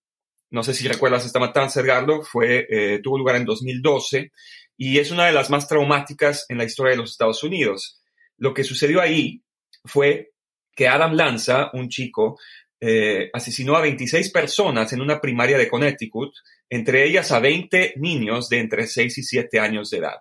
No 0.50 0.62
sé 0.62 0.74
si 0.74 0.90
recuerdas 0.90 1.25
esta 1.25 1.40
matanza, 1.40 1.80
Edgardo, 1.80 2.22
fue, 2.22 2.68
eh, 2.70 3.00
tuvo 3.01 3.18
lugar 3.18 3.38
en 3.38 3.46
2012 3.46 4.34
y 4.75 5.00
es 5.00 5.10
una 5.12 5.25
de 5.25 5.32
las 5.32 5.50
más 5.50 5.70
traumáticas 5.70 6.46
en 6.50 6.58
la 6.58 6.66
historia 6.66 6.92
de 6.92 6.98
los 6.98 7.12
Estados 7.12 7.46
Unidos. 7.46 8.01
Lo 8.36 8.54
que 8.54 8.66
sucedió 8.66 9.00
ahí 9.00 9.42
fue 9.86 10.34
que 10.75 10.90
Adam 10.90 11.13
Lanza, 11.13 11.70
un 11.72 11.88
chico, 11.88 12.38
eh, 12.82 13.30
asesinó 13.32 13.78
a 13.78 13.82
26 13.82 14.32
personas 14.32 14.92
en 14.92 15.00
una 15.00 15.22
primaria 15.22 15.58
de 15.58 15.70
Connecticut, 15.70 16.34
entre 16.70 17.06
ellas 17.06 17.32
a 17.32 17.40
20 17.40 17.94
niños 17.96 18.50
de 18.50 18.60
entre 18.60 18.86
6 18.86 19.18
y 19.18 19.24
7 19.24 19.62
años 19.62 19.90
de 19.92 20.00
edad. 20.00 20.18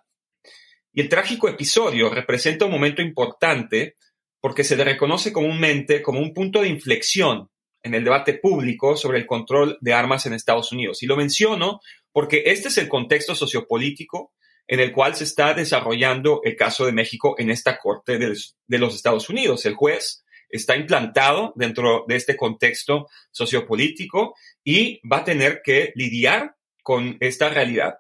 Y 0.93 1.01
el 1.01 1.09
trágico 1.09 1.49
episodio 1.49 2.11
representa 2.11 2.65
un 2.65 2.73
momento 2.73 3.03
importante 3.03 3.95
porque 4.41 4.65
se 4.65 4.77
le 4.77 4.85
reconoce 4.85 5.33
comúnmente 5.33 6.03
como 6.03 6.21
un 6.21 6.33
punto 6.33 6.63
de 6.63 6.69
inflexión 6.69 7.49
en 7.83 7.95
el 7.95 8.05
debate 8.05 8.35
público 8.35 8.97
sobre 8.97 9.19
el 9.19 9.27
control 9.27 9.79
de 9.81 9.93
armas 9.93 10.27
en 10.27 10.33
Estados 10.33 10.73
Unidos. 10.73 11.03
Y 11.03 11.07
lo 11.07 11.17
menciono 11.17 11.81
porque 12.13 12.43
este 12.47 12.69
es 12.69 12.79
el 12.79 12.89
contexto 12.89 13.35
sociopolítico 13.35 14.33
en 14.67 14.81
el 14.81 14.93
cual 14.93 15.17
se 15.17 15.25
está 15.25 15.53
desarrollando 15.53 16.43
el 16.45 16.57
caso 16.57 16.87
de 16.87 16.93
México 16.93 17.35
en 17.39 17.51
esta 17.51 17.79
Corte 17.79 18.19
de, 18.19 18.79
los 18.79 18.95
Estados 18.95 19.29
Unidos. 19.29 19.67
El 19.67 19.75
juez 19.75 20.25
está 20.49 20.77
implantado 20.77 21.53
dentro 21.57 22.05
de 22.07 22.17
este 22.17 22.37
contexto 22.37 23.09
sociopolítico 23.31 24.35
y 24.63 25.01
va 25.07 25.19
a 25.19 25.25
tener 25.25 25.63
que 25.65 25.93
lidiar 25.97 26.55
con 26.83 27.17
esta 27.21 27.49
realidad. 27.49 27.99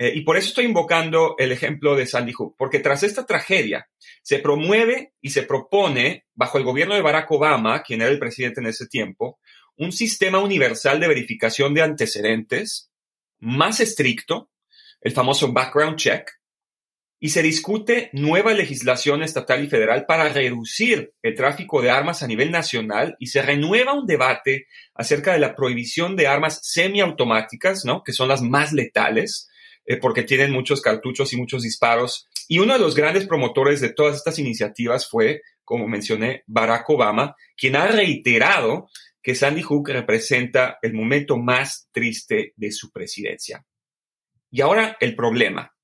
Eh, 0.00 0.12
y 0.14 0.20
por 0.20 0.36
eso 0.36 0.48
estoy 0.48 0.64
invocando 0.64 1.34
el 1.38 1.50
ejemplo 1.50 1.96
de 1.96 2.06
Sandy 2.06 2.32
Hook, 2.32 2.54
porque 2.56 2.78
tras 2.78 3.02
esta 3.02 3.26
tragedia 3.26 3.88
se 4.22 4.38
promueve 4.38 5.14
y 5.20 5.30
se 5.30 5.42
propone, 5.42 6.24
bajo 6.34 6.56
el 6.56 6.64
gobierno 6.64 6.94
de 6.94 7.02
Barack 7.02 7.30
Obama, 7.32 7.82
quien 7.82 8.02
era 8.02 8.10
el 8.10 8.20
presidente 8.20 8.60
en 8.60 8.68
ese 8.68 8.86
tiempo, 8.86 9.40
un 9.76 9.90
sistema 9.90 10.38
universal 10.38 11.00
de 11.00 11.08
verificación 11.08 11.74
de 11.74 11.82
antecedentes 11.82 12.92
más 13.40 13.80
estricto, 13.80 14.50
el 15.00 15.12
famoso 15.12 15.52
background 15.52 15.96
check, 15.96 16.30
y 17.20 17.30
se 17.30 17.42
discute 17.42 18.10
nueva 18.12 18.52
legislación 18.52 19.24
estatal 19.24 19.64
y 19.64 19.68
federal 19.68 20.06
para 20.06 20.28
reducir 20.28 21.12
el 21.22 21.34
tráfico 21.34 21.82
de 21.82 21.90
armas 21.90 22.22
a 22.22 22.28
nivel 22.28 22.52
nacional 22.52 23.16
y 23.18 23.26
se 23.26 23.42
renueva 23.42 23.94
un 23.94 24.06
debate 24.06 24.66
acerca 24.94 25.32
de 25.32 25.40
la 25.40 25.56
prohibición 25.56 26.14
de 26.14 26.28
armas 26.28 26.60
semiautomáticas, 26.62 27.84
¿no? 27.84 28.04
que 28.04 28.12
son 28.12 28.28
las 28.28 28.42
más 28.42 28.72
letales, 28.72 29.47
eh, 29.90 29.96
porque 29.96 30.22
tienen 30.22 30.52
muchos 30.52 30.82
cartuchos 30.82 31.32
y 31.32 31.38
muchos 31.38 31.62
disparos. 31.62 32.28
Y 32.46 32.58
uno 32.58 32.74
de 32.74 32.78
los 32.78 32.94
grandes 32.94 33.26
promotores 33.26 33.80
de 33.80 33.88
todas 33.88 34.16
estas 34.16 34.38
iniciativas 34.38 35.08
fue, 35.08 35.40
como 35.64 35.88
mencioné, 35.88 36.42
Barack 36.46 36.90
Obama, 36.90 37.34
quien 37.56 37.74
ha 37.74 37.86
reiterado 37.86 38.90
que 39.22 39.34
Sandy 39.34 39.62
Hook 39.62 39.88
representa 39.88 40.78
el 40.82 40.92
momento 40.92 41.38
más 41.38 41.88
triste 41.90 42.52
de 42.54 42.70
su 42.70 42.92
presidencia. 42.92 43.64
Y 44.50 44.60
ahora 44.60 44.98
el 45.00 45.16
problema. 45.16 45.74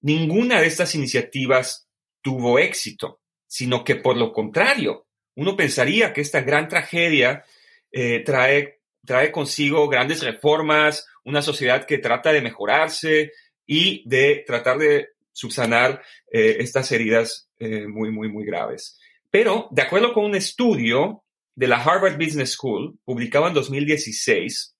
Ninguna 0.00 0.60
de 0.62 0.68
estas 0.68 0.94
iniciativas 0.94 1.90
tuvo 2.22 2.58
éxito, 2.58 3.20
sino 3.46 3.84
que 3.84 3.96
por 3.96 4.16
lo 4.16 4.32
contrario, 4.32 5.06
uno 5.34 5.56
pensaría 5.56 6.14
que 6.14 6.22
esta 6.22 6.40
gran 6.40 6.68
tragedia 6.68 7.44
eh, 7.92 8.22
trae, 8.24 8.75
trae 9.06 9.32
consigo 9.32 9.88
grandes 9.88 10.22
reformas, 10.22 11.06
una 11.24 11.40
sociedad 11.40 11.86
que 11.86 11.98
trata 11.98 12.32
de 12.32 12.42
mejorarse 12.42 13.32
y 13.66 14.08
de 14.08 14.44
tratar 14.46 14.78
de 14.78 15.08
subsanar 15.32 16.02
eh, 16.30 16.56
estas 16.60 16.90
heridas 16.92 17.48
eh, 17.58 17.86
muy, 17.86 18.10
muy, 18.10 18.28
muy 18.28 18.44
graves. 18.44 18.98
Pero, 19.30 19.68
de 19.70 19.82
acuerdo 19.82 20.12
con 20.12 20.24
un 20.24 20.34
estudio 20.34 21.24
de 21.54 21.68
la 21.68 21.82
Harvard 21.82 22.16
Business 22.16 22.52
School, 22.52 22.98
publicado 23.04 23.48
en 23.48 23.54
2016, 23.54 24.76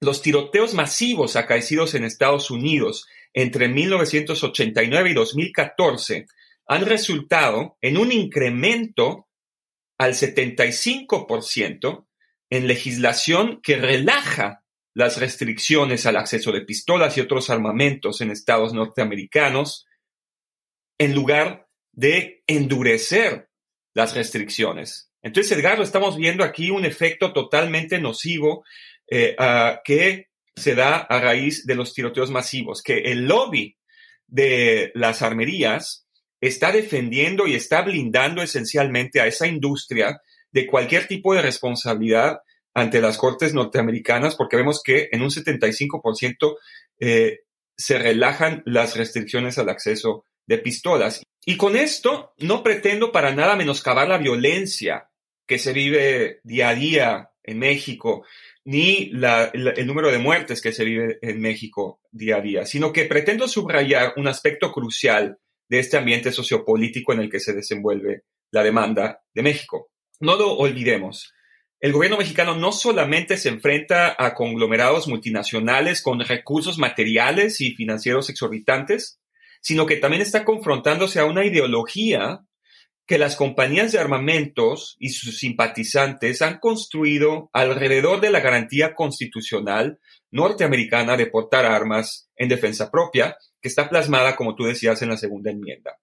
los 0.00 0.22
tiroteos 0.22 0.74
masivos 0.74 1.36
acaecidos 1.36 1.94
en 1.94 2.04
Estados 2.04 2.50
Unidos 2.50 3.06
entre 3.32 3.68
1989 3.68 5.10
y 5.10 5.14
2014 5.14 6.26
han 6.68 6.84
resultado 6.84 7.76
en 7.80 7.96
un 7.96 8.12
incremento 8.12 9.28
al 9.98 10.12
75% 10.12 12.06
en 12.50 12.66
legislación 12.66 13.60
que 13.62 13.76
relaja 13.76 14.62
las 14.94 15.18
restricciones 15.18 16.06
al 16.06 16.16
acceso 16.16 16.52
de 16.52 16.62
pistolas 16.62 17.16
y 17.16 17.20
otros 17.20 17.50
armamentos 17.50 18.20
en 18.20 18.30
estados 18.30 18.72
norteamericanos, 18.72 19.86
en 20.98 21.14
lugar 21.14 21.66
de 21.92 22.42
endurecer 22.46 23.48
las 23.94 24.14
restricciones. 24.14 25.10
Entonces, 25.22 25.58
Edgardo, 25.58 25.82
estamos 25.82 26.16
viendo 26.16 26.44
aquí 26.44 26.70
un 26.70 26.84
efecto 26.84 27.32
totalmente 27.32 28.00
nocivo 28.00 28.64
eh, 29.10 29.36
que 29.84 30.28
se 30.54 30.74
da 30.74 30.96
a 30.96 31.20
raíz 31.20 31.66
de 31.66 31.74
los 31.74 31.92
tiroteos 31.92 32.30
masivos, 32.30 32.82
que 32.82 32.98
el 32.98 33.26
lobby 33.26 33.76
de 34.26 34.92
las 34.94 35.22
armerías 35.22 36.06
está 36.40 36.72
defendiendo 36.72 37.46
y 37.46 37.54
está 37.54 37.82
blindando 37.82 38.42
esencialmente 38.42 39.20
a 39.20 39.26
esa 39.26 39.46
industria 39.46 40.20
de 40.52 40.66
cualquier 40.66 41.06
tipo 41.06 41.34
de 41.34 41.42
responsabilidad 41.42 42.40
ante 42.74 43.00
las 43.00 43.16
cortes 43.16 43.54
norteamericanas 43.54 44.36
porque 44.36 44.56
vemos 44.56 44.82
que 44.82 45.08
en 45.12 45.22
un 45.22 45.30
75% 45.30 46.56
eh, 47.00 47.40
se 47.76 47.98
relajan 47.98 48.62
las 48.66 48.96
restricciones 48.96 49.58
al 49.58 49.68
acceso 49.68 50.24
de 50.46 50.58
pistolas. 50.58 51.22
Y 51.44 51.56
con 51.56 51.76
esto 51.76 52.34
no 52.38 52.62
pretendo 52.62 53.12
para 53.12 53.34
nada 53.34 53.56
menoscabar 53.56 54.08
la 54.08 54.18
violencia 54.18 55.10
que 55.46 55.58
se 55.58 55.72
vive 55.72 56.40
día 56.42 56.70
a 56.70 56.74
día 56.74 57.30
en 57.42 57.58
México, 57.60 58.26
ni 58.64 59.12
el 59.12 59.86
número 59.86 60.10
de 60.10 60.18
muertes 60.18 60.60
que 60.60 60.72
se 60.72 60.84
vive 60.84 61.18
en 61.22 61.40
México 61.40 62.00
día 62.10 62.36
a 62.36 62.40
día, 62.40 62.66
sino 62.66 62.92
que 62.92 63.04
pretendo 63.04 63.46
subrayar 63.46 64.14
un 64.16 64.26
aspecto 64.26 64.72
crucial 64.72 65.38
de 65.68 65.78
este 65.78 65.96
ambiente 65.96 66.32
sociopolítico 66.32 67.12
en 67.12 67.20
el 67.20 67.30
que 67.30 67.40
se 67.40 67.52
desenvuelve 67.52 68.24
la 68.50 68.64
demanda 68.64 69.22
de 69.32 69.42
México. 69.42 69.90
No 70.20 70.36
lo 70.36 70.52
olvidemos 70.52 71.32
el 71.78 71.92
gobierno 71.92 72.16
mexicano 72.16 72.56
no 72.56 72.72
solamente 72.72 73.36
se 73.36 73.50
enfrenta 73.50 74.16
a 74.18 74.34
conglomerados 74.34 75.08
multinacionales 75.08 76.00
con 76.00 76.20
recursos 76.20 76.78
materiales 76.78 77.60
y 77.60 77.74
financieros 77.74 78.30
exorbitantes, 78.30 79.20
sino 79.60 79.84
que 79.84 79.96
también 79.96 80.22
está 80.22 80.44
confrontándose 80.44 81.20
a 81.20 81.26
una 81.26 81.44
ideología 81.44 82.40
que 83.06 83.18
las 83.18 83.36
compañías 83.36 83.92
de 83.92 83.98
armamentos 83.98 84.96
y 84.98 85.10
sus 85.10 85.38
simpatizantes 85.38 86.42
han 86.42 86.58
construido 86.58 87.50
alrededor 87.52 88.20
de 88.20 88.30
la 88.30 88.40
garantía 88.40 88.94
constitucional 88.94 90.00
norteamericana 90.30 91.16
de 91.16 91.26
portar 91.26 91.66
armas 91.66 92.30
en 92.36 92.48
defensa 92.48 92.90
propia, 92.90 93.36
que 93.60 93.68
está 93.68 93.88
plasmada, 93.88 94.34
como 94.34 94.56
tú 94.56 94.64
decías, 94.64 95.02
en 95.02 95.10
la 95.10 95.16
segunda 95.18 95.50
enmienda. 95.50 95.98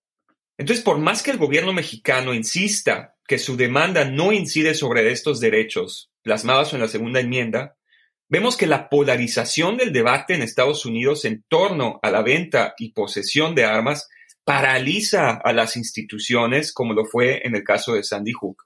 Entonces, 0.57 0.83
por 0.83 0.99
más 0.99 1.23
que 1.23 1.31
el 1.31 1.37
gobierno 1.37 1.73
mexicano 1.73 2.33
insista 2.33 3.15
que 3.27 3.39
su 3.39 3.57
demanda 3.57 4.05
no 4.05 4.31
incide 4.31 4.73
sobre 4.73 5.11
estos 5.11 5.39
derechos 5.39 6.11
plasmados 6.21 6.73
en 6.73 6.81
la 6.81 6.87
segunda 6.87 7.19
enmienda, 7.19 7.75
vemos 8.29 8.57
que 8.57 8.67
la 8.67 8.89
polarización 8.89 9.77
del 9.77 9.91
debate 9.93 10.35
en 10.35 10.41
Estados 10.41 10.85
Unidos 10.85 11.25
en 11.25 11.43
torno 11.47 11.99
a 12.03 12.11
la 12.11 12.21
venta 12.21 12.73
y 12.77 12.91
posesión 12.91 13.55
de 13.55 13.65
armas 13.65 14.07
paraliza 14.43 15.31
a 15.31 15.53
las 15.53 15.77
instituciones 15.77 16.73
como 16.73 16.93
lo 16.93 17.05
fue 17.05 17.45
en 17.45 17.55
el 17.55 17.63
caso 17.63 17.93
de 17.93 18.03
Sandy 18.03 18.33
Hook. 18.33 18.63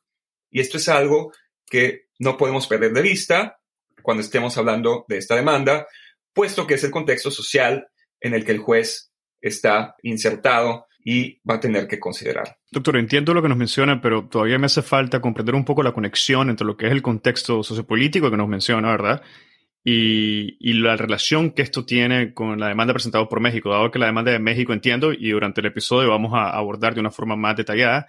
Y 0.50 0.60
esto 0.60 0.77
es 0.77 0.89
algo 0.89 1.32
que 1.65 2.08
no 2.20 2.38
podemos 2.38 2.67
perder 2.67 2.94
de 2.94 3.01
vista 3.01 3.60
cuando 4.01 4.22
estemos 4.24 4.58
hablando 4.58 5.06
de 5.08 5.17
esta 5.17 5.36
demanda, 5.36 5.88
puesto 6.34 6.65
que 6.65 6.75
es 6.75 6.84
el 6.84 6.91
contexto 6.91 7.29
social 7.29 7.88
en 8.20 8.34
el 8.34 8.46
que 8.46 8.53
el 8.53 8.60
juez 8.60 9.12
está 9.41 9.96
insertado 10.01 10.87
y 11.10 11.40
va 11.50 11.56
a 11.56 11.60
tener 11.62 11.88
que 11.88 12.02
considerar. 12.02 12.58
Doctor, 12.70 12.98
entiendo 12.98 13.34
lo 13.34 13.42
que 13.42 13.48
nos 13.48 13.58
menciona, 13.58 14.02
pero 14.02 14.28
todavía 14.28 14.60
me 14.60 14.66
hace 14.66 14.82
falta 14.82 15.22
comprender 15.22 15.56
un 15.56 15.64
poco 15.64 15.82
la 15.82 15.94
conexión 15.94 16.50
entre 16.50 16.68
lo 16.68 16.76
que 16.76 16.88
es 16.88 16.92
el 16.92 17.02
contexto 17.02 17.64
sociopolítico 17.64 18.30
que 18.30 18.36
nos 18.36 18.50
menciona, 18.50 18.92
¿verdad? 18.92 19.22
Y, 19.86 20.58
y, 20.60 20.74
la 20.74 20.98
relación 20.98 21.52
que 21.52 21.62
esto 21.62 21.86
tiene 21.86 22.34
con 22.34 22.60
la 22.60 22.68
demanda 22.68 22.94
presentada 22.94 23.30
por 23.30 23.40
México, 23.40 23.70
dado 23.70 23.90
que 23.90 24.00
la 24.00 24.08
demanda 24.08 24.34
de 24.34 24.40
México 24.40 24.74
entiendo 24.74 25.14
y 25.14 25.30
durante 25.30 25.62
el 25.62 25.68
episodio 25.68 26.10
vamos 26.10 26.34
a 26.34 26.50
abordar 26.50 26.94
de 26.94 27.00
una 27.00 27.12
forma 27.12 27.38
más 27.38 27.56
detallada, 27.56 28.08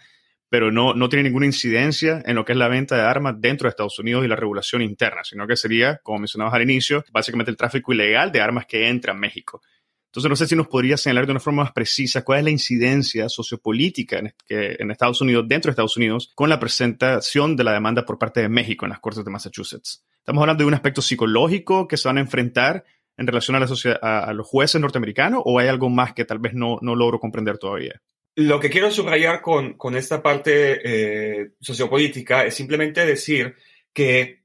pero 0.49 0.73
no, 0.73 0.93
no 0.93 1.09
tiene 1.09 1.23
ninguna 1.29 1.47
incidencia 1.47 2.21
en 2.27 2.35
lo 2.35 2.45
que 2.45 2.51
es 2.51 2.59
la 2.59 2.67
venta 2.67 2.97
de 2.97 3.03
armas 3.03 3.37
dentro 3.39 3.67
de 3.67 3.71
Estados 3.71 4.01
Unidos 4.01 4.25
y 4.25 4.29
la 4.29 4.35
regulación 4.35 4.83
interna, 4.83 5.23
sino 5.23 5.47
que 5.47 5.55
sería, 5.55 5.99
como 6.03 6.19
mencionabas 6.19 6.55
al 6.55 6.63
inicio, 6.63 7.05
básicamente 7.13 7.53
el 7.53 7.57
tráfico 7.57 7.93
ilegal 7.93 8.33
de 8.33 8.41
armas 8.41 8.67
que 8.67 8.89
entra 8.89 9.13
a 9.13 9.17
México. 9.17 9.63
Entonces, 10.09 10.31
no 10.31 10.37
sé 10.37 10.47
si 10.47 10.57
nos 10.57 10.69
podría 10.69 10.97
señalar 10.97 11.27
de 11.27 11.33
una 11.33 11.41
forma 11.41 11.65
más 11.65 11.73
precisa 11.73 12.25
cuál 12.25 12.39
es 12.39 12.45
la 12.45 12.51
incidencia 12.51 13.29
sociopolítica 13.29 14.19
en, 14.19 14.35
que, 14.47 14.77
en 14.79 14.91
Estados 14.91 15.21
Unidos, 15.21 15.47
dentro 15.47 15.69
de 15.69 15.73
Estados 15.73 15.97
Unidos, 15.97 16.33
con 16.35 16.49
la 16.49 16.59
presentación 16.59 17.57
de 17.57 17.65
la 17.65 17.73
demanda 17.73 18.07
por 18.07 18.19
parte 18.19 18.41
de 18.41 18.49
México 18.49 18.87
en 18.87 18.91
las 18.91 19.01
Cortes 19.01 19.25
de 19.25 19.31
Massachusetts. 19.31 20.05
Estamos 20.19 20.41
hablando 20.41 20.63
de 20.63 20.69
un 20.69 20.75
aspecto 20.75 21.03
psicológico 21.03 21.87
que 21.87 21.97
se 21.97 22.09
van 22.09 22.19
a 22.19 22.23
enfrentar 22.23 22.85
en 23.19 23.27
relación 23.27 23.57
a, 23.57 23.61
la 23.61 23.67
a, 24.01 24.33
los 24.33 24.47
jueces 24.47 24.81
norteamericanos 24.81 25.43
o 25.45 25.59
hay 25.59 25.69
algo 25.69 25.91
más 25.91 26.15
que 26.15 26.25
tal 26.25 26.39
vez 26.39 26.55
no, 26.55 26.79
no 26.81 26.95
logro 26.95 27.19
comprender 27.19 27.59
todavía? 27.59 28.01
Lo 28.37 28.61
que 28.61 28.71
quiero 28.71 28.91
subrayar 28.91 29.43
con, 29.43 29.75
con 29.75 29.97
esta 29.97 30.23
parte 30.23 30.81
eh, 30.85 31.51
sociopolítica 31.61 32.47
es 32.47 32.55
simplemente 32.55 33.05
decir 33.05 33.57
que 33.93 34.45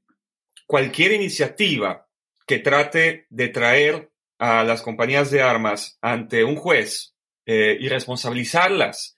cualquier 0.66 1.12
iniciativa 1.12 2.08
que 2.46 2.58
trate 2.58 3.26
de 3.30 3.48
traer 3.48 4.10
a 4.38 4.64
las 4.64 4.82
compañías 4.82 5.30
de 5.30 5.42
armas 5.42 5.98
ante 6.00 6.44
un 6.44 6.56
juez 6.56 7.14
eh, 7.46 7.76
y 7.78 7.88
responsabilizarlas 7.88 9.16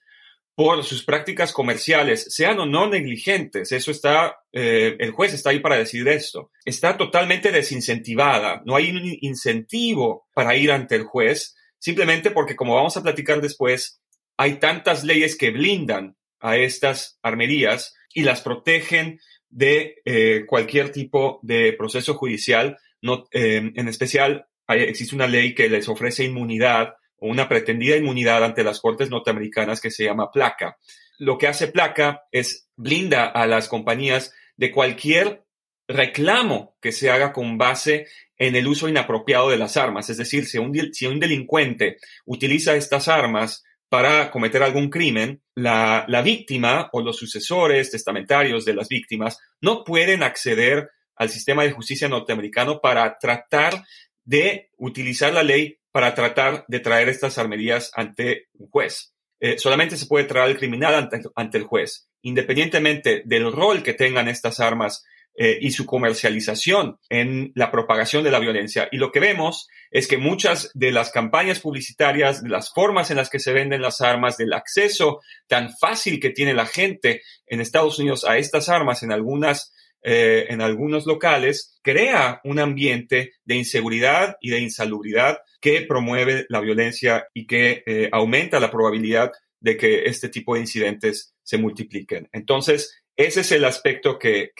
por 0.53 0.83
sus 0.83 1.03
prácticas 1.03 1.53
comerciales, 1.53 2.33
sean 2.33 2.59
o 2.59 2.65
no 2.65 2.89
negligentes, 2.89 3.71
eso 3.71 3.91
está, 3.91 4.37
eh, 4.51 4.95
el 4.99 5.11
juez 5.11 5.33
está 5.33 5.51
ahí 5.51 5.59
para 5.59 5.77
decidir 5.77 6.07
esto, 6.07 6.49
está 6.65 6.97
totalmente 6.97 7.51
desincentivada, 7.51 8.63
no 8.65 8.75
hay 8.75 8.89
un 8.89 9.01
incentivo 9.21 10.27
para 10.33 10.55
ir 10.55 10.71
ante 10.71 10.95
el 10.95 11.03
juez, 11.03 11.55
simplemente 11.77 12.31
porque, 12.31 12.55
como 12.55 12.73
vamos 12.73 12.97
a 12.97 13.03
platicar 13.03 13.39
después, 13.39 14.01
hay 14.35 14.55
tantas 14.55 15.03
leyes 15.03 15.37
que 15.37 15.51
blindan 15.51 16.17
a 16.39 16.57
estas 16.57 17.19
armerías 17.21 17.93
y 18.11 18.23
las 18.23 18.41
protegen 18.41 19.19
de 19.49 20.01
eh, 20.05 20.45
cualquier 20.47 20.91
tipo 20.91 21.39
de 21.43 21.73
proceso 21.73 22.15
judicial, 22.15 22.77
no, 22.99 23.25
en 23.31 23.87
especial 23.87 24.46
existe 24.67 25.15
una 25.15 25.27
ley 25.27 25.53
que 25.53 25.69
les 25.69 25.87
ofrece 25.87 26.23
inmunidad 26.23 26.95
o 27.17 27.27
una 27.27 27.47
pretendida 27.49 27.95
inmunidad 27.95 28.43
ante 28.43 28.63
las 28.63 28.79
cortes 28.79 29.09
norteamericanas 29.09 29.81
que 29.81 29.91
se 29.91 30.05
llama 30.05 30.31
placa. 30.31 30.77
Lo 31.17 31.37
que 31.37 31.47
hace 31.47 31.67
placa 31.67 32.23
es 32.31 32.69
blinda 32.75 33.25
a 33.25 33.47
las 33.47 33.67
compañías 33.67 34.33
de 34.55 34.71
cualquier 34.71 35.43
reclamo 35.87 36.75
que 36.81 36.91
se 36.91 37.09
haga 37.09 37.31
con 37.31 37.57
base 37.57 38.07
en 38.37 38.55
el 38.55 38.67
uso 38.67 38.87
inapropiado 38.87 39.49
de 39.49 39.57
las 39.57 39.77
armas. 39.77 40.09
Es 40.09 40.17
decir, 40.17 40.45
si 40.45 40.57
un, 40.57 41.19
delincuente 41.19 41.97
utiliza 42.25 42.75
estas 42.75 43.07
armas 43.07 43.63
para 43.89 44.29
cometer 44.29 44.61
algún 44.61 44.89
crimen, 44.89 45.41
la, 45.55 46.05
la 46.07 46.21
víctima 46.21 46.89
o 46.91 47.01
los 47.01 47.17
sucesores 47.17 47.89
testamentarios 47.89 48.65
de 48.65 48.75
las 48.75 48.89
víctimas 48.89 49.39
no 49.61 49.83
pueden 49.83 50.23
acceder 50.23 50.89
al 51.15 51.29
sistema 51.29 51.63
de 51.63 51.71
justicia 51.71 52.07
norteamericano 52.07 52.79
para 52.79 53.17
tratar 53.17 53.83
de 54.27 54.71
utilizar 54.77 55.33
la 55.33 55.41
ley 55.41 55.79
para 55.91 56.13
tratar 56.13 56.65
de 56.67 56.81
traer 56.81 57.07
estas 57.07 57.37
armerías 57.37 57.91
ante 57.95 58.49
un 58.53 58.67
juez. 58.69 59.13
Eh, 59.39 59.57
solamente 59.57 59.95
se 59.95 60.05
puede 60.05 60.25
traer 60.25 60.49
al 60.49 60.57
criminal 60.57 61.09
ante, 61.35 61.57
el 61.57 61.63
juez, 61.63 62.09
independientemente 62.21 63.23
del 63.25 63.51
rol 63.51 63.83
que 63.83 63.93
tengan 63.93 64.27
estas 64.27 64.59
armas 64.59 65.05
eh, 65.35 65.57
y 65.61 65.71
su 65.71 65.85
comercialización 65.85 66.99
en 67.09 67.53
la 67.55 67.71
propagación 67.71 68.25
de 68.25 68.31
la 68.31 68.39
violencia. 68.39 68.89
Y 68.91 68.97
lo 68.97 69.11
que 69.13 69.21
vemos 69.21 69.69
es 69.91 70.07
que 70.07 70.17
muchas 70.17 70.71
de 70.73 70.91
las 70.91 71.11
campañas 71.11 71.61
publicitarias, 71.61 72.43
de 72.43 72.49
las 72.49 72.73
formas 72.73 73.09
en 73.11 73.17
las 73.17 73.29
que 73.29 73.39
se 73.39 73.53
venden 73.53 73.81
las 73.81 74.01
armas, 74.01 74.35
del 74.35 74.53
acceso 74.53 75.21
tan 75.47 75.69
fácil 75.77 76.19
que 76.19 76.31
tiene 76.31 76.53
la 76.53 76.65
gente 76.65 77.21
en 77.45 77.61
Estados 77.61 77.97
Unidos 77.97 78.25
a 78.25 78.37
estas 78.37 78.67
armas 78.67 79.03
en 79.03 79.13
algunas 79.13 79.73
eh, 80.01 80.45
en 80.49 80.61
algunos 80.61 81.05
locales, 81.05 81.79
crea 81.81 82.41
un 82.43 82.59
ambiente 82.59 83.33
de 83.43 83.55
inseguridad 83.55 84.37
y 84.41 84.49
de 84.49 84.59
insalubridad 84.59 85.39
que 85.59 85.81
promueve 85.81 86.45
la 86.49 86.61
violencia 86.61 87.27
y 87.33 87.47
que 87.47 87.83
eh, 87.85 88.09
aumenta 88.11 88.59
la 88.59 88.71
probabilidad 88.71 89.31
de 89.59 89.75
que 89.75 90.03
este 90.05 90.29
tipo 90.29 90.53
de 90.53 90.61
incidentes 90.61 91.33
se 91.43 91.57
multipliquen. 91.57 92.29
Entonces, 92.31 93.03
ese 93.15 93.41
es 93.41 93.51
el 93.51 93.65
aspecto 93.65 94.19
que, 94.19 94.51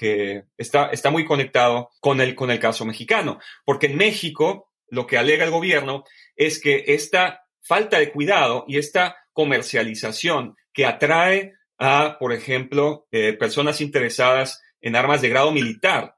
está, 0.57 0.87
está 0.87 1.11
muy 1.11 1.25
conectado 1.25 1.91
con 1.99 2.19
el, 2.21 2.33
con 2.33 2.49
el 2.49 2.59
caso 2.59 2.85
mexicano, 2.85 3.39
porque 3.63 3.85
en 3.85 3.97
México 3.97 4.71
lo 4.89 5.05
que 5.05 5.17
alega 5.17 5.45
el 5.45 5.51
gobierno 5.51 6.03
es 6.35 6.59
que 6.59 6.83
esta 6.87 7.43
falta 7.61 7.99
de 7.99 8.11
cuidado 8.11 8.65
y 8.67 8.77
esta 8.77 9.15
comercialización 9.33 10.55
que 10.73 10.85
atrae 10.85 11.53
a, 11.77 12.17
por 12.19 12.33
ejemplo, 12.33 13.07
eh, 13.11 13.33
personas 13.33 13.81
interesadas 13.81 14.61
en 14.81 14.95
armas 14.95 15.21
de 15.21 15.29
grado 15.29 15.51
militar. 15.51 16.15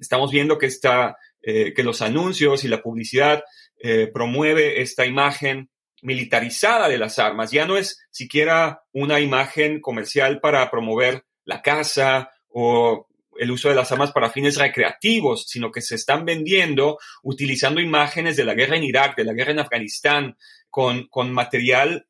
estamos 0.00 0.30
viendo 0.30 0.58
que, 0.58 0.66
está, 0.66 1.16
eh, 1.42 1.72
que 1.74 1.82
los 1.82 2.02
anuncios 2.02 2.64
y 2.64 2.68
la 2.68 2.82
publicidad 2.82 3.42
eh, 3.78 4.10
promueve 4.12 4.80
esta 4.82 5.06
imagen 5.06 5.70
militarizada 6.02 6.88
de 6.88 6.98
las 6.98 7.18
armas. 7.18 7.50
Ya 7.50 7.66
no 7.66 7.76
es 7.76 7.98
siquiera 8.10 8.82
una 8.92 9.20
imagen 9.20 9.80
comercial 9.80 10.40
para 10.40 10.70
promover 10.70 11.24
la 11.44 11.62
caza 11.62 12.30
o 12.48 13.08
el 13.38 13.50
uso 13.50 13.68
de 13.68 13.74
las 13.74 13.90
armas 13.92 14.12
para 14.12 14.30
fines 14.30 14.56
recreativos, 14.56 15.46
sino 15.48 15.70
que 15.70 15.80
se 15.80 15.94
están 15.94 16.24
vendiendo 16.24 16.98
utilizando 17.22 17.80
imágenes 17.80 18.36
de 18.36 18.44
la 18.44 18.54
guerra 18.54 18.76
en 18.76 18.84
Irak, 18.84 19.16
de 19.16 19.24
la 19.24 19.32
guerra 19.32 19.52
en 19.52 19.60
Afganistán, 19.60 20.36
con, 20.68 21.06
con 21.08 21.32
material 21.32 22.06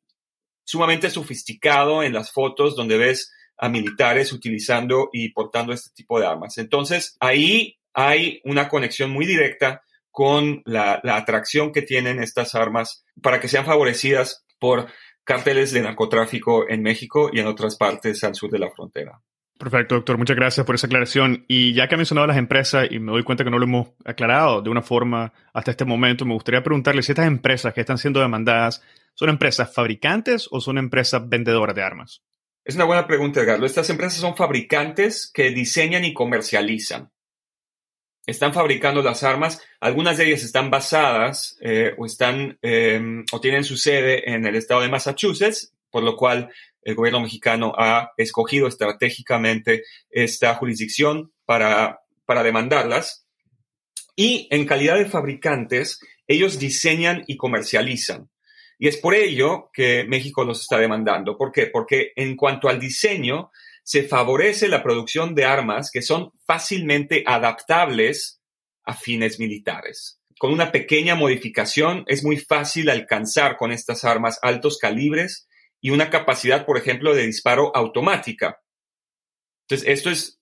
sumamente 0.63 1.09
sofisticado 1.09 2.03
en 2.03 2.13
las 2.13 2.31
fotos 2.31 2.75
donde 2.75 2.97
ves 2.97 3.33
a 3.57 3.69
militares 3.69 4.33
utilizando 4.33 5.09
y 5.13 5.29
portando 5.29 5.73
este 5.73 5.91
tipo 5.93 6.19
de 6.19 6.27
armas. 6.27 6.57
Entonces, 6.57 7.15
ahí 7.19 7.77
hay 7.93 8.41
una 8.43 8.67
conexión 8.67 9.11
muy 9.11 9.25
directa 9.25 9.83
con 10.11 10.61
la, 10.65 11.01
atracción 11.03 11.71
que 11.71 11.81
tienen 11.81 12.21
estas 12.21 12.55
armas 12.55 13.03
para 13.21 13.39
que 13.39 13.47
sean 13.47 13.65
favorecidas 13.65 14.45
por 14.59 14.87
cárteles 15.23 15.71
de 15.71 15.81
narcotráfico 15.81 16.69
en 16.69 16.83
México 16.83 17.29
y 17.33 17.39
en 17.39 17.47
otras 17.47 17.77
partes 17.77 18.23
al 18.23 18.35
sur 18.35 18.51
de 18.51 18.59
la 18.59 18.69
frontera. 18.69 19.19
Perfecto, 19.57 19.95
doctor. 19.95 20.17
Muchas 20.17 20.35
gracias 20.35 20.65
por 20.65 20.75
esa 20.75 20.87
aclaración. 20.87 21.45
Y 21.47 21.73
ya 21.73 21.87
que 21.87 21.95
ha 21.95 21.97
mencionado 21.97 22.27
las 22.27 22.37
empresas 22.37 22.87
y 22.91 22.99
me 22.99 23.11
doy 23.11 23.23
cuenta 23.23 23.43
que 23.43 23.49
no 23.49 23.59
lo 23.59 23.65
hemos 23.65 23.87
aclarado 24.03 24.61
de 24.61 24.69
una 24.69 24.81
forma 24.81 25.31
hasta 25.53 25.71
este 25.71 25.85
momento, 25.85 26.25
me 26.25 26.33
gustaría 26.33 26.63
preguntarle 26.63 27.01
si 27.01 27.11
estas 27.11 27.27
empresas 27.27 27.73
que 27.73 27.81
están 27.81 27.97
siendo 27.97 28.19
demandadas 28.19 28.83
son 29.13 29.29
empresas 29.29 29.73
fabricantes 29.73 30.47
o 30.51 30.59
son 30.59 30.77
empresas 30.77 31.27
vendedoras 31.27 31.75
de 31.75 31.83
armas. 31.83 32.21
Es 32.65 32.75
una 32.75 32.85
buena 32.85 33.05
pregunta, 33.05 33.41
Edgardo. 33.41 33.65
Estas 33.65 33.89
empresas 33.89 34.19
son 34.19 34.37
fabricantes 34.37 35.29
que 35.33 35.49
diseñan 35.51 36.05
y 36.05 36.13
comercializan. 36.13 37.11
Están 38.25 38.53
fabricando 38.53 39.01
las 39.01 39.23
armas. 39.23 39.61
Algunas 39.81 40.17
de 40.17 40.27
ellas 40.27 40.43
están 40.43 40.69
basadas 40.69 41.57
eh, 41.61 41.93
em, 42.61 43.25
o 43.33 43.41
tienen 43.41 43.65
su 43.65 43.75
sede 43.75 44.31
en 44.31 44.45
el 44.45 44.55
estado 44.55 44.79
de 44.79 44.87
Massachusetts, 44.87 45.73
por 45.91 46.03
lo 46.03 46.15
cual 46.15 46.53
el 46.83 46.95
gobierno 46.95 47.19
mexicano 47.19 47.73
ha 47.77 48.13
escogido 48.15 48.67
estratégicamente 48.67 49.83
esta 50.09 50.55
jurisdicción 50.55 51.33
para, 51.43 51.99
para 52.25 52.43
demandarlas. 52.43 53.27
Y 54.15 54.47
en 54.51 54.65
calidad 54.65 54.97
de 54.97 55.05
fabricantes, 55.05 55.99
ellos 56.27 56.59
diseñan 56.59 57.25
y 57.27 57.35
comercializan. 57.35 58.29
Y 58.83 58.89
es 58.89 58.97
por 58.97 59.15
ello 59.15 59.69
que 59.71 60.03
México 60.03 60.43
los 60.43 60.59
está 60.59 60.77
demandando. 60.77 61.37
¿Por 61.37 61.53
qué? 61.53 61.67
Porque 61.67 62.11
en 62.17 62.35
cuanto 62.35 62.67
al 62.67 62.81
diseño, 62.81 63.49
se 63.81 64.03
favorece 64.03 64.67
la 64.67 64.83
producción 64.83 65.35
de 65.35 65.45
armas 65.45 65.89
que 65.89 66.01
son 66.01 66.33
fácilmente 66.45 67.23
adaptables 67.25 68.41
a 68.83 68.93
fines 68.93 69.39
militares. 69.39 70.19
Con 70.37 70.51
una 70.51 70.73
pequeña 70.73 71.15
modificación 71.15 72.03
es 72.07 72.25
muy 72.25 72.35
fácil 72.35 72.89
alcanzar 72.89 73.55
con 73.55 73.71
estas 73.71 74.03
armas 74.03 74.37
altos 74.41 74.77
calibres 74.77 75.47
y 75.79 75.91
una 75.91 76.09
capacidad, 76.09 76.65
por 76.65 76.77
ejemplo, 76.77 77.15
de 77.15 77.25
disparo 77.25 77.73
automática. 77.73 78.59
Entonces, 79.61 79.87
esto 79.87 80.09
es 80.09 80.41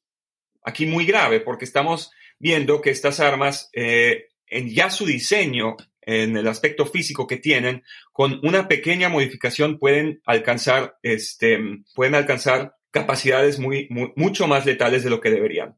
aquí 0.64 0.88
muy 0.88 1.06
grave 1.06 1.42
porque 1.42 1.66
estamos 1.66 2.10
viendo 2.40 2.82
que 2.82 2.90
estas 2.90 3.20
armas, 3.20 3.70
eh, 3.74 4.30
en 4.48 4.68
ya 4.74 4.90
su 4.90 5.06
diseño, 5.06 5.78
en 6.02 6.36
el 6.38 6.48
aspecto 6.48 6.86
físico 6.86 7.28
que 7.28 7.38
tienen, 7.38 7.84
con 8.12 8.40
una 8.44 8.68
pequeña 8.68 9.10
modificación 9.10 9.78
pueden 9.78 10.22
alcanzar, 10.26 10.98
este, 11.04 11.60
pueden 11.96 12.16
alcanzar 12.16 12.76
capacidades 12.92 13.60
muy, 13.60 13.88
mucho 14.16 14.48
más 14.48 14.66
letales 14.66 15.04
de 15.04 15.10
lo 15.10 15.22
que 15.22 15.32
deberían. 15.32 15.78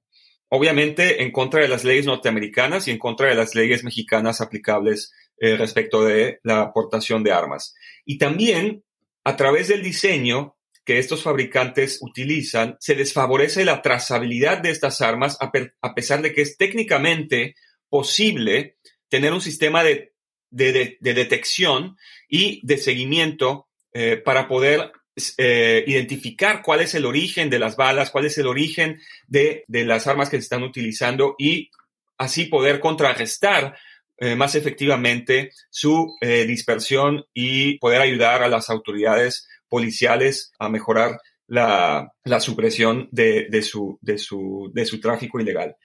Obviamente 0.49 1.23
en 1.23 1.31
contra 1.31 1.61
de 1.61 1.67
las 1.67 1.83
leyes 1.83 2.05
norteamericanas 2.05 2.87
y 2.87 2.91
en 2.91 2.99
contra 2.99 3.27
de 3.27 3.35
las 3.35 3.55
leyes 3.55 3.83
mexicanas 3.83 4.39
aplicables 4.39 5.11
eh, 5.37 5.57
respecto 5.57 6.03
de 6.03 6.39
la 6.43 6.61
aportación 6.61 7.23
de 7.23 7.31
armas. 7.31 7.75
Y 8.05 8.17
también, 8.17 8.83
a 9.23 9.35
través 9.35 9.67
del 9.67 9.81
diseño 9.81 10.55
que 10.85 10.99
estos 10.99 11.23
fabricantes 11.23 11.99
utilizan, 12.01 12.77
se 12.79 12.95
desfavorece 12.95 13.65
la 13.65 13.81
trazabilidad 13.81 14.59
de 14.59 14.69
estas 14.69 15.01
armas, 15.01 15.37
a, 15.39 15.51
pesar 15.95 16.21
de 16.21 16.33
que 16.33 16.41
es 16.41 16.57
técnicamente 16.57 17.55
posible 17.89 18.77
tener 19.09 19.33
un 19.33 19.41
sistema 19.41 19.83
de, 19.83 20.12
detección 20.53 21.97
y 22.29 22.65
de 22.65 22.77
seguimiento 22.77 23.67
eh, 23.93 24.17
para 24.17 24.47
poder 24.47 24.91
eh, 25.37 25.83
identificar 25.87 26.61
cuál 26.61 26.81
es 26.81 26.95
el 26.95 27.05
origen 27.05 27.49
de 27.49 27.59
las 27.59 27.75
balas, 27.75 28.11
cuál 28.11 28.25
es 28.25 28.37
el 28.37 28.47
origen 28.47 28.99
de, 29.27 29.65
las 29.67 30.07
armas 30.07 30.29
que 30.29 30.37
se 30.37 30.43
están 30.43 30.63
utilizando 30.63 31.35
y 31.37 31.69
así 32.17 32.45
poder 32.45 32.79
contrarrestar 32.79 33.75
eh, 34.17 34.35
más 34.35 34.55
efectivamente 34.55 35.51
su 35.69 36.15
dispersión 36.21 37.25
y 37.33 37.77
poder 37.79 38.01
ayudar 38.01 38.43
a 38.43 38.47
las 38.47 38.69
autoridades 38.69 39.47
policiales 39.67 40.51
a 40.59 40.69
mejorar 40.69 41.19
la, 41.47 42.11
supresión 42.39 43.09
de, 43.11 43.61
su, 43.61 43.97
de, 44.01 44.17
su, 44.17 44.71
de 44.73 44.85
su 44.85 44.99
tráfico 44.99 45.39
ilegal. 45.39 45.75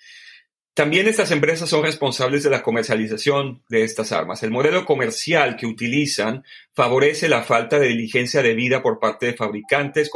También 0.79 1.09
estas 1.09 1.33
empresas 1.33 1.69
son 1.69 1.83
responsables 1.83 2.45
de 2.45 2.51
la 2.51 2.63
comercialización 2.63 3.65
de 3.69 3.83
estas 3.83 4.13
armas. 4.13 4.45
El 4.45 4.53
modelo 4.53 4.85
comercial 4.85 5.57
que 5.57 5.67
utilizan 5.67 6.45
favorece 6.73 7.29
la 7.29 7.43
falta 7.43 7.81
de 7.81 7.89
diligencia 7.89 8.43
debida 8.43 8.81
por 8.81 9.01
parte 9.01 9.27
de 9.27 9.35
fabricantes, 9.35 10.09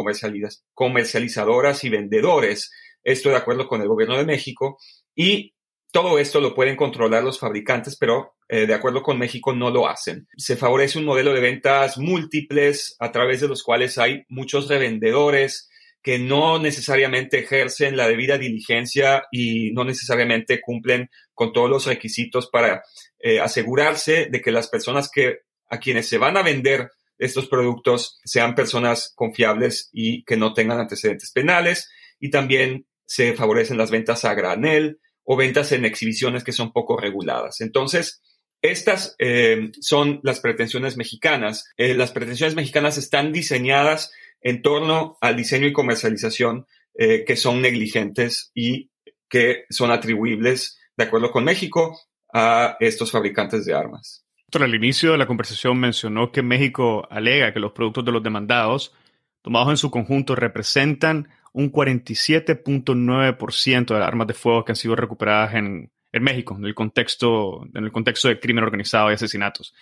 comercializadoras 0.73 1.83
y 1.83 1.89
vendedores. 1.89 2.71
Esto 3.03 3.31
de 3.31 3.39
acuerdo 3.39 3.67
con 3.67 3.83
el 3.83 3.89
gobierno 3.89 4.17
de 4.17 4.25
México. 4.25 4.79
Y 5.17 5.53
todo 5.91 6.21
esto 6.21 6.41
lo 6.41 6.55
pueden 6.55 6.77
controlar 6.77 7.25
los 7.25 7.41
fabricantes, 7.41 7.97
pero 7.97 8.37
eh, 8.49 8.69
de 8.69 8.75
acuerdo 8.75 9.03
con 9.03 9.19
México 9.19 9.53
no 9.53 9.69
lo 9.69 9.89
hacen. 9.89 10.29
Se 10.37 10.55
favorece 10.55 10.97
un 10.97 11.07
modelo 11.07 11.35
de 11.35 11.41
ventas 11.41 11.99
múltiples 11.99 12.95
a 13.01 13.11
través 13.11 13.41
de 13.41 13.49
los 13.49 13.65
cuales 13.65 13.99
hay 13.99 14.23
muchos 14.29 14.69
revendedores, 14.69 15.72
que 16.03 16.19
no 16.19 16.59
necesariamente 16.59 17.39
ejercen 17.39 17.97
la 17.97 18.09
debida 18.09 18.39
diligencia 18.39 19.25
y 19.31 19.73
no 19.73 19.85
necesariamente 19.85 20.61
cumplen 20.61 21.11
con 21.33 21.53
todos 21.53 21.71
los 21.71 21.87
requisitos 21.87 22.49
para 22.51 22.83
eh, 23.21 23.41
asegurarse 23.41 24.27
de 24.31 24.41
que 24.41 24.51
las 24.51 24.69
personas 24.69 25.11
que 25.11 25.39
a 25.69 25.79
quienes 25.79 26.09
se 26.09 26.19
van 26.19 26.37
a 26.37 26.43
vender 26.43 26.91
estos 27.19 27.49
productos 27.49 28.19
sean 28.25 28.55
personas 28.55 29.13
confiables 29.15 29.91
y 29.93 30.25
que 30.25 30.37
no 30.37 30.55
tengan 30.55 30.81
antecedentes 30.81 31.31
penales 31.31 31.89
y 32.19 32.31
también 32.31 32.87
se 33.07 33.35
favorecen 33.35 33.79
las 33.79 33.91
ventas 33.91 34.25
a 34.25 34.35
granel 34.35 34.99
o 35.25 35.37
ventas 35.37 35.71
en 35.73 35.85
exhibiciones 35.85 36.43
que 36.43 36.53
son 36.53 36.73
poco 36.73 36.97
reguladas. 36.97 37.61
Entonces, 37.61 38.21
estas 38.61 39.15
eh, 39.19 39.71
son 39.81 40.21
las 40.23 40.41
pretensiones 40.41 40.97
mexicanas. 40.97 41.65
Eh, 41.77 41.95
las 41.95 42.13
pretensiones 42.13 42.55
mexicanas 42.55 42.97
están 42.97 43.33
diseñadas 43.33 44.13
en 44.43 44.63
torno 44.63 45.19
al 45.21 45.37
diseño 45.37 45.67
y 45.67 45.73
comercialización 45.73 46.67
eh, 46.95 47.25
que 47.25 47.37
son 47.37 47.63
negligentes 47.63 48.51
y 48.55 48.91
que 49.29 49.65
son 49.71 49.91
atribuibles, 49.91 50.79
de 50.97 51.05
acuerdo 51.05 51.31
con 51.31 51.45
México, 51.45 51.99
a 52.33 52.77
estos 52.81 53.11
fabricantes 53.11 53.65
de 53.65 53.75
armas. 53.75 54.25
Al 54.53 54.75
inicio 54.75 55.13
de 55.13 55.19
la 55.19 55.27
conversación 55.27 55.79
mencionó 55.79 56.31
que 56.31 56.43
México 56.43 57.09
alega 57.11 57.55
que 57.55 57.61
los 57.61 57.73
productos 57.73 58.05
de 58.05 58.13
los 58.13 58.23
demandados, 58.23 58.95
tomados 59.41 59.71
en 59.71 59.79
su 59.79 59.91
conjunto, 59.91 60.35
representan 60.35 61.31
un 61.55 61.73
47.9% 61.73 63.87
de 63.87 63.99
las 63.99 64.09
armas 64.09 64.27
de 64.27 64.35
fuego 64.35 64.65
que 64.65 64.73
han 64.73 64.77
sido 64.77 64.97
recuperadas 64.97 65.55
en, 65.55 65.91
en 66.13 66.23
México, 66.23 66.55
en 66.59 66.67
el, 66.67 66.75
contexto, 66.75 67.67
en 67.75 67.85
el 67.85 67.93
contexto 67.93 68.29
de 68.29 68.39
crimen 68.39 68.65
organizado 68.65 69.11
y 69.11 69.15
asesinatos. 69.15 69.75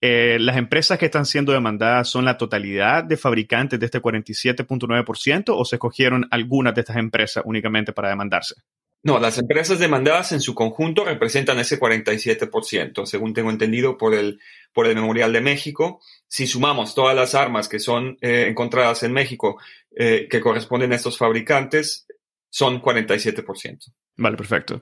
Eh, 0.00 0.38
las 0.40 0.56
empresas 0.56 0.98
que 0.98 1.06
están 1.06 1.26
siendo 1.26 1.52
demandadas 1.52 2.08
son 2.08 2.24
la 2.24 2.38
totalidad 2.38 3.02
de 3.02 3.16
fabricantes 3.16 3.80
de 3.80 3.86
este 3.86 4.00
47.9% 4.00 5.44
o 5.48 5.64
se 5.64 5.76
escogieron 5.76 6.28
algunas 6.30 6.74
de 6.74 6.82
estas 6.82 6.96
empresas 6.96 7.42
únicamente 7.44 7.92
para 7.92 8.08
demandarse? 8.08 8.54
No, 9.02 9.18
las 9.18 9.38
empresas 9.38 9.78
demandadas 9.78 10.32
en 10.32 10.40
su 10.40 10.54
conjunto 10.54 11.04
representan 11.04 11.58
ese 11.58 11.78
47%, 11.78 13.06
según 13.06 13.32
tengo 13.32 13.50
entendido 13.50 13.96
por 13.96 14.14
el, 14.14 14.40
por 14.72 14.86
el 14.86 14.96
Memorial 14.96 15.32
de 15.32 15.40
México. 15.40 16.00
Si 16.26 16.46
sumamos 16.46 16.94
todas 16.94 17.14
las 17.14 17.34
armas 17.34 17.68
que 17.68 17.78
son 17.78 18.18
eh, 18.20 18.46
encontradas 18.48 19.02
en 19.04 19.12
México 19.12 19.60
eh, 19.96 20.26
que 20.28 20.40
corresponden 20.40 20.92
a 20.92 20.96
estos 20.96 21.16
fabricantes, 21.16 22.06
son 22.50 22.82
47%. 22.82 23.92
Vale, 24.16 24.36
perfecto. 24.36 24.80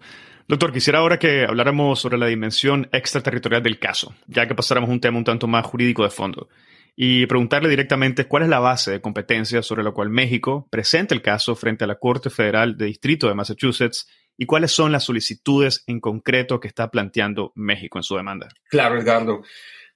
Doctor, 0.49 0.73
quisiera 0.73 1.01
ahora 1.01 1.19
que 1.19 1.45
habláramos 1.45 1.99
sobre 1.99 2.19
la 2.19 2.27
dimensión 2.27 2.89
extraterritorial 2.93 3.65
del 3.65 3.81
caso, 3.81 4.15
ya 4.29 4.47
que 4.47 4.55
pasáramos 4.55 4.91
un 4.91 5.01
tema 5.01 5.19
un 5.19 5.25
tanto 5.25 5.49
más 5.49 5.67
jurídico 5.67 6.05
de 6.05 6.11
fondo, 6.11 6.49
y 6.95 7.27
preguntarle 7.27 7.69
directamente 7.69 8.27
cuál 8.27 8.45
es 8.45 8.49
la 8.49 8.61
base 8.61 8.93
de 8.93 9.01
competencia 9.01 9.61
sobre 9.63 9.83
la 9.83 9.91
cual 9.91 10.09
México 10.09 10.69
presenta 10.71 11.17
el 11.17 11.23
caso 11.23 11.57
frente 11.57 11.83
a 11.83 11.89
la 11.89 11.97
Corte 11.97 12.31
Federal 12.31 12.77
de 12.77 12.87
Distrito 12.87 13.27
de 13.27 13.35
Massachusetts 13.35 14.07
y 14.39 14.47
cuáles 14.47 14.71
son 14.71 14.93
las 14.93 15.03
solicitudes 15.03 15.83
en 15.89 15.99
concreto 15.99 16.61
que 16.61 16.69
está 16.69 16.93
planteando 16.93 17.53
México 17.57 17.99
en 17.99 18.05
su 18.05 18.15
demanda. 18.15 18.49
Claro, 18.69 19.01
Edgardo. 19.01 19.43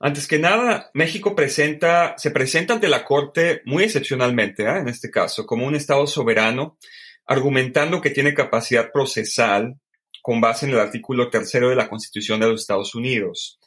Antes 0.00 0.26
que 0.26 0.38
nada, 0.40 0.90
México 0.94 1.36
presenta, 1.36 2.14
se 2.18 2.32
presenta 2.32 2.74
ante 2.74 2.88
la 2.88 3.04
Corte 3.04 3.62
muy 3.66 3.84
excepcionalmente, 3.84 4.64
¿eh? 4.64 4.78
en 4.78 4.88
este 4.88 5.10
caso, 5.10 5.46
como 5.46 5.64
un 5.64 5.76
Estado 5.76 6.08
soberano, 6.08 6.76
argumentando 7.24 8.00
que 8.00 8.10
tiene 8.10 8.34
capacidad 8.34 8.90
procesal 8.90 9.76
con 10.22 10.40
base 10.40 10.66
en 10.66 10.72
el 10.72 10.80
artículo 10.80 11.30
tercero 11.30 11.70
de 11.70 11.76
la 11.76 11.88
Constitución 11.88 12.40
de 12.40 12.48
los 12.48 12.62
Estados 12.62 12.94
Unidos, 12.94 13.58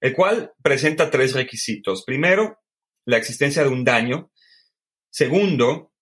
el 0.00 0.14
cual 0.14 0.52
presenta 0.62 1.10
tres 1.10 1.32
requisitos. 1.34 2.04
Primero, 2.04 2.58
la 3.04 3.18
existencia 3.18 3.62
de 3.62 3.68
un 3.68 3.84
daño. 3.84 4.30
Segundo, 5.10 5.92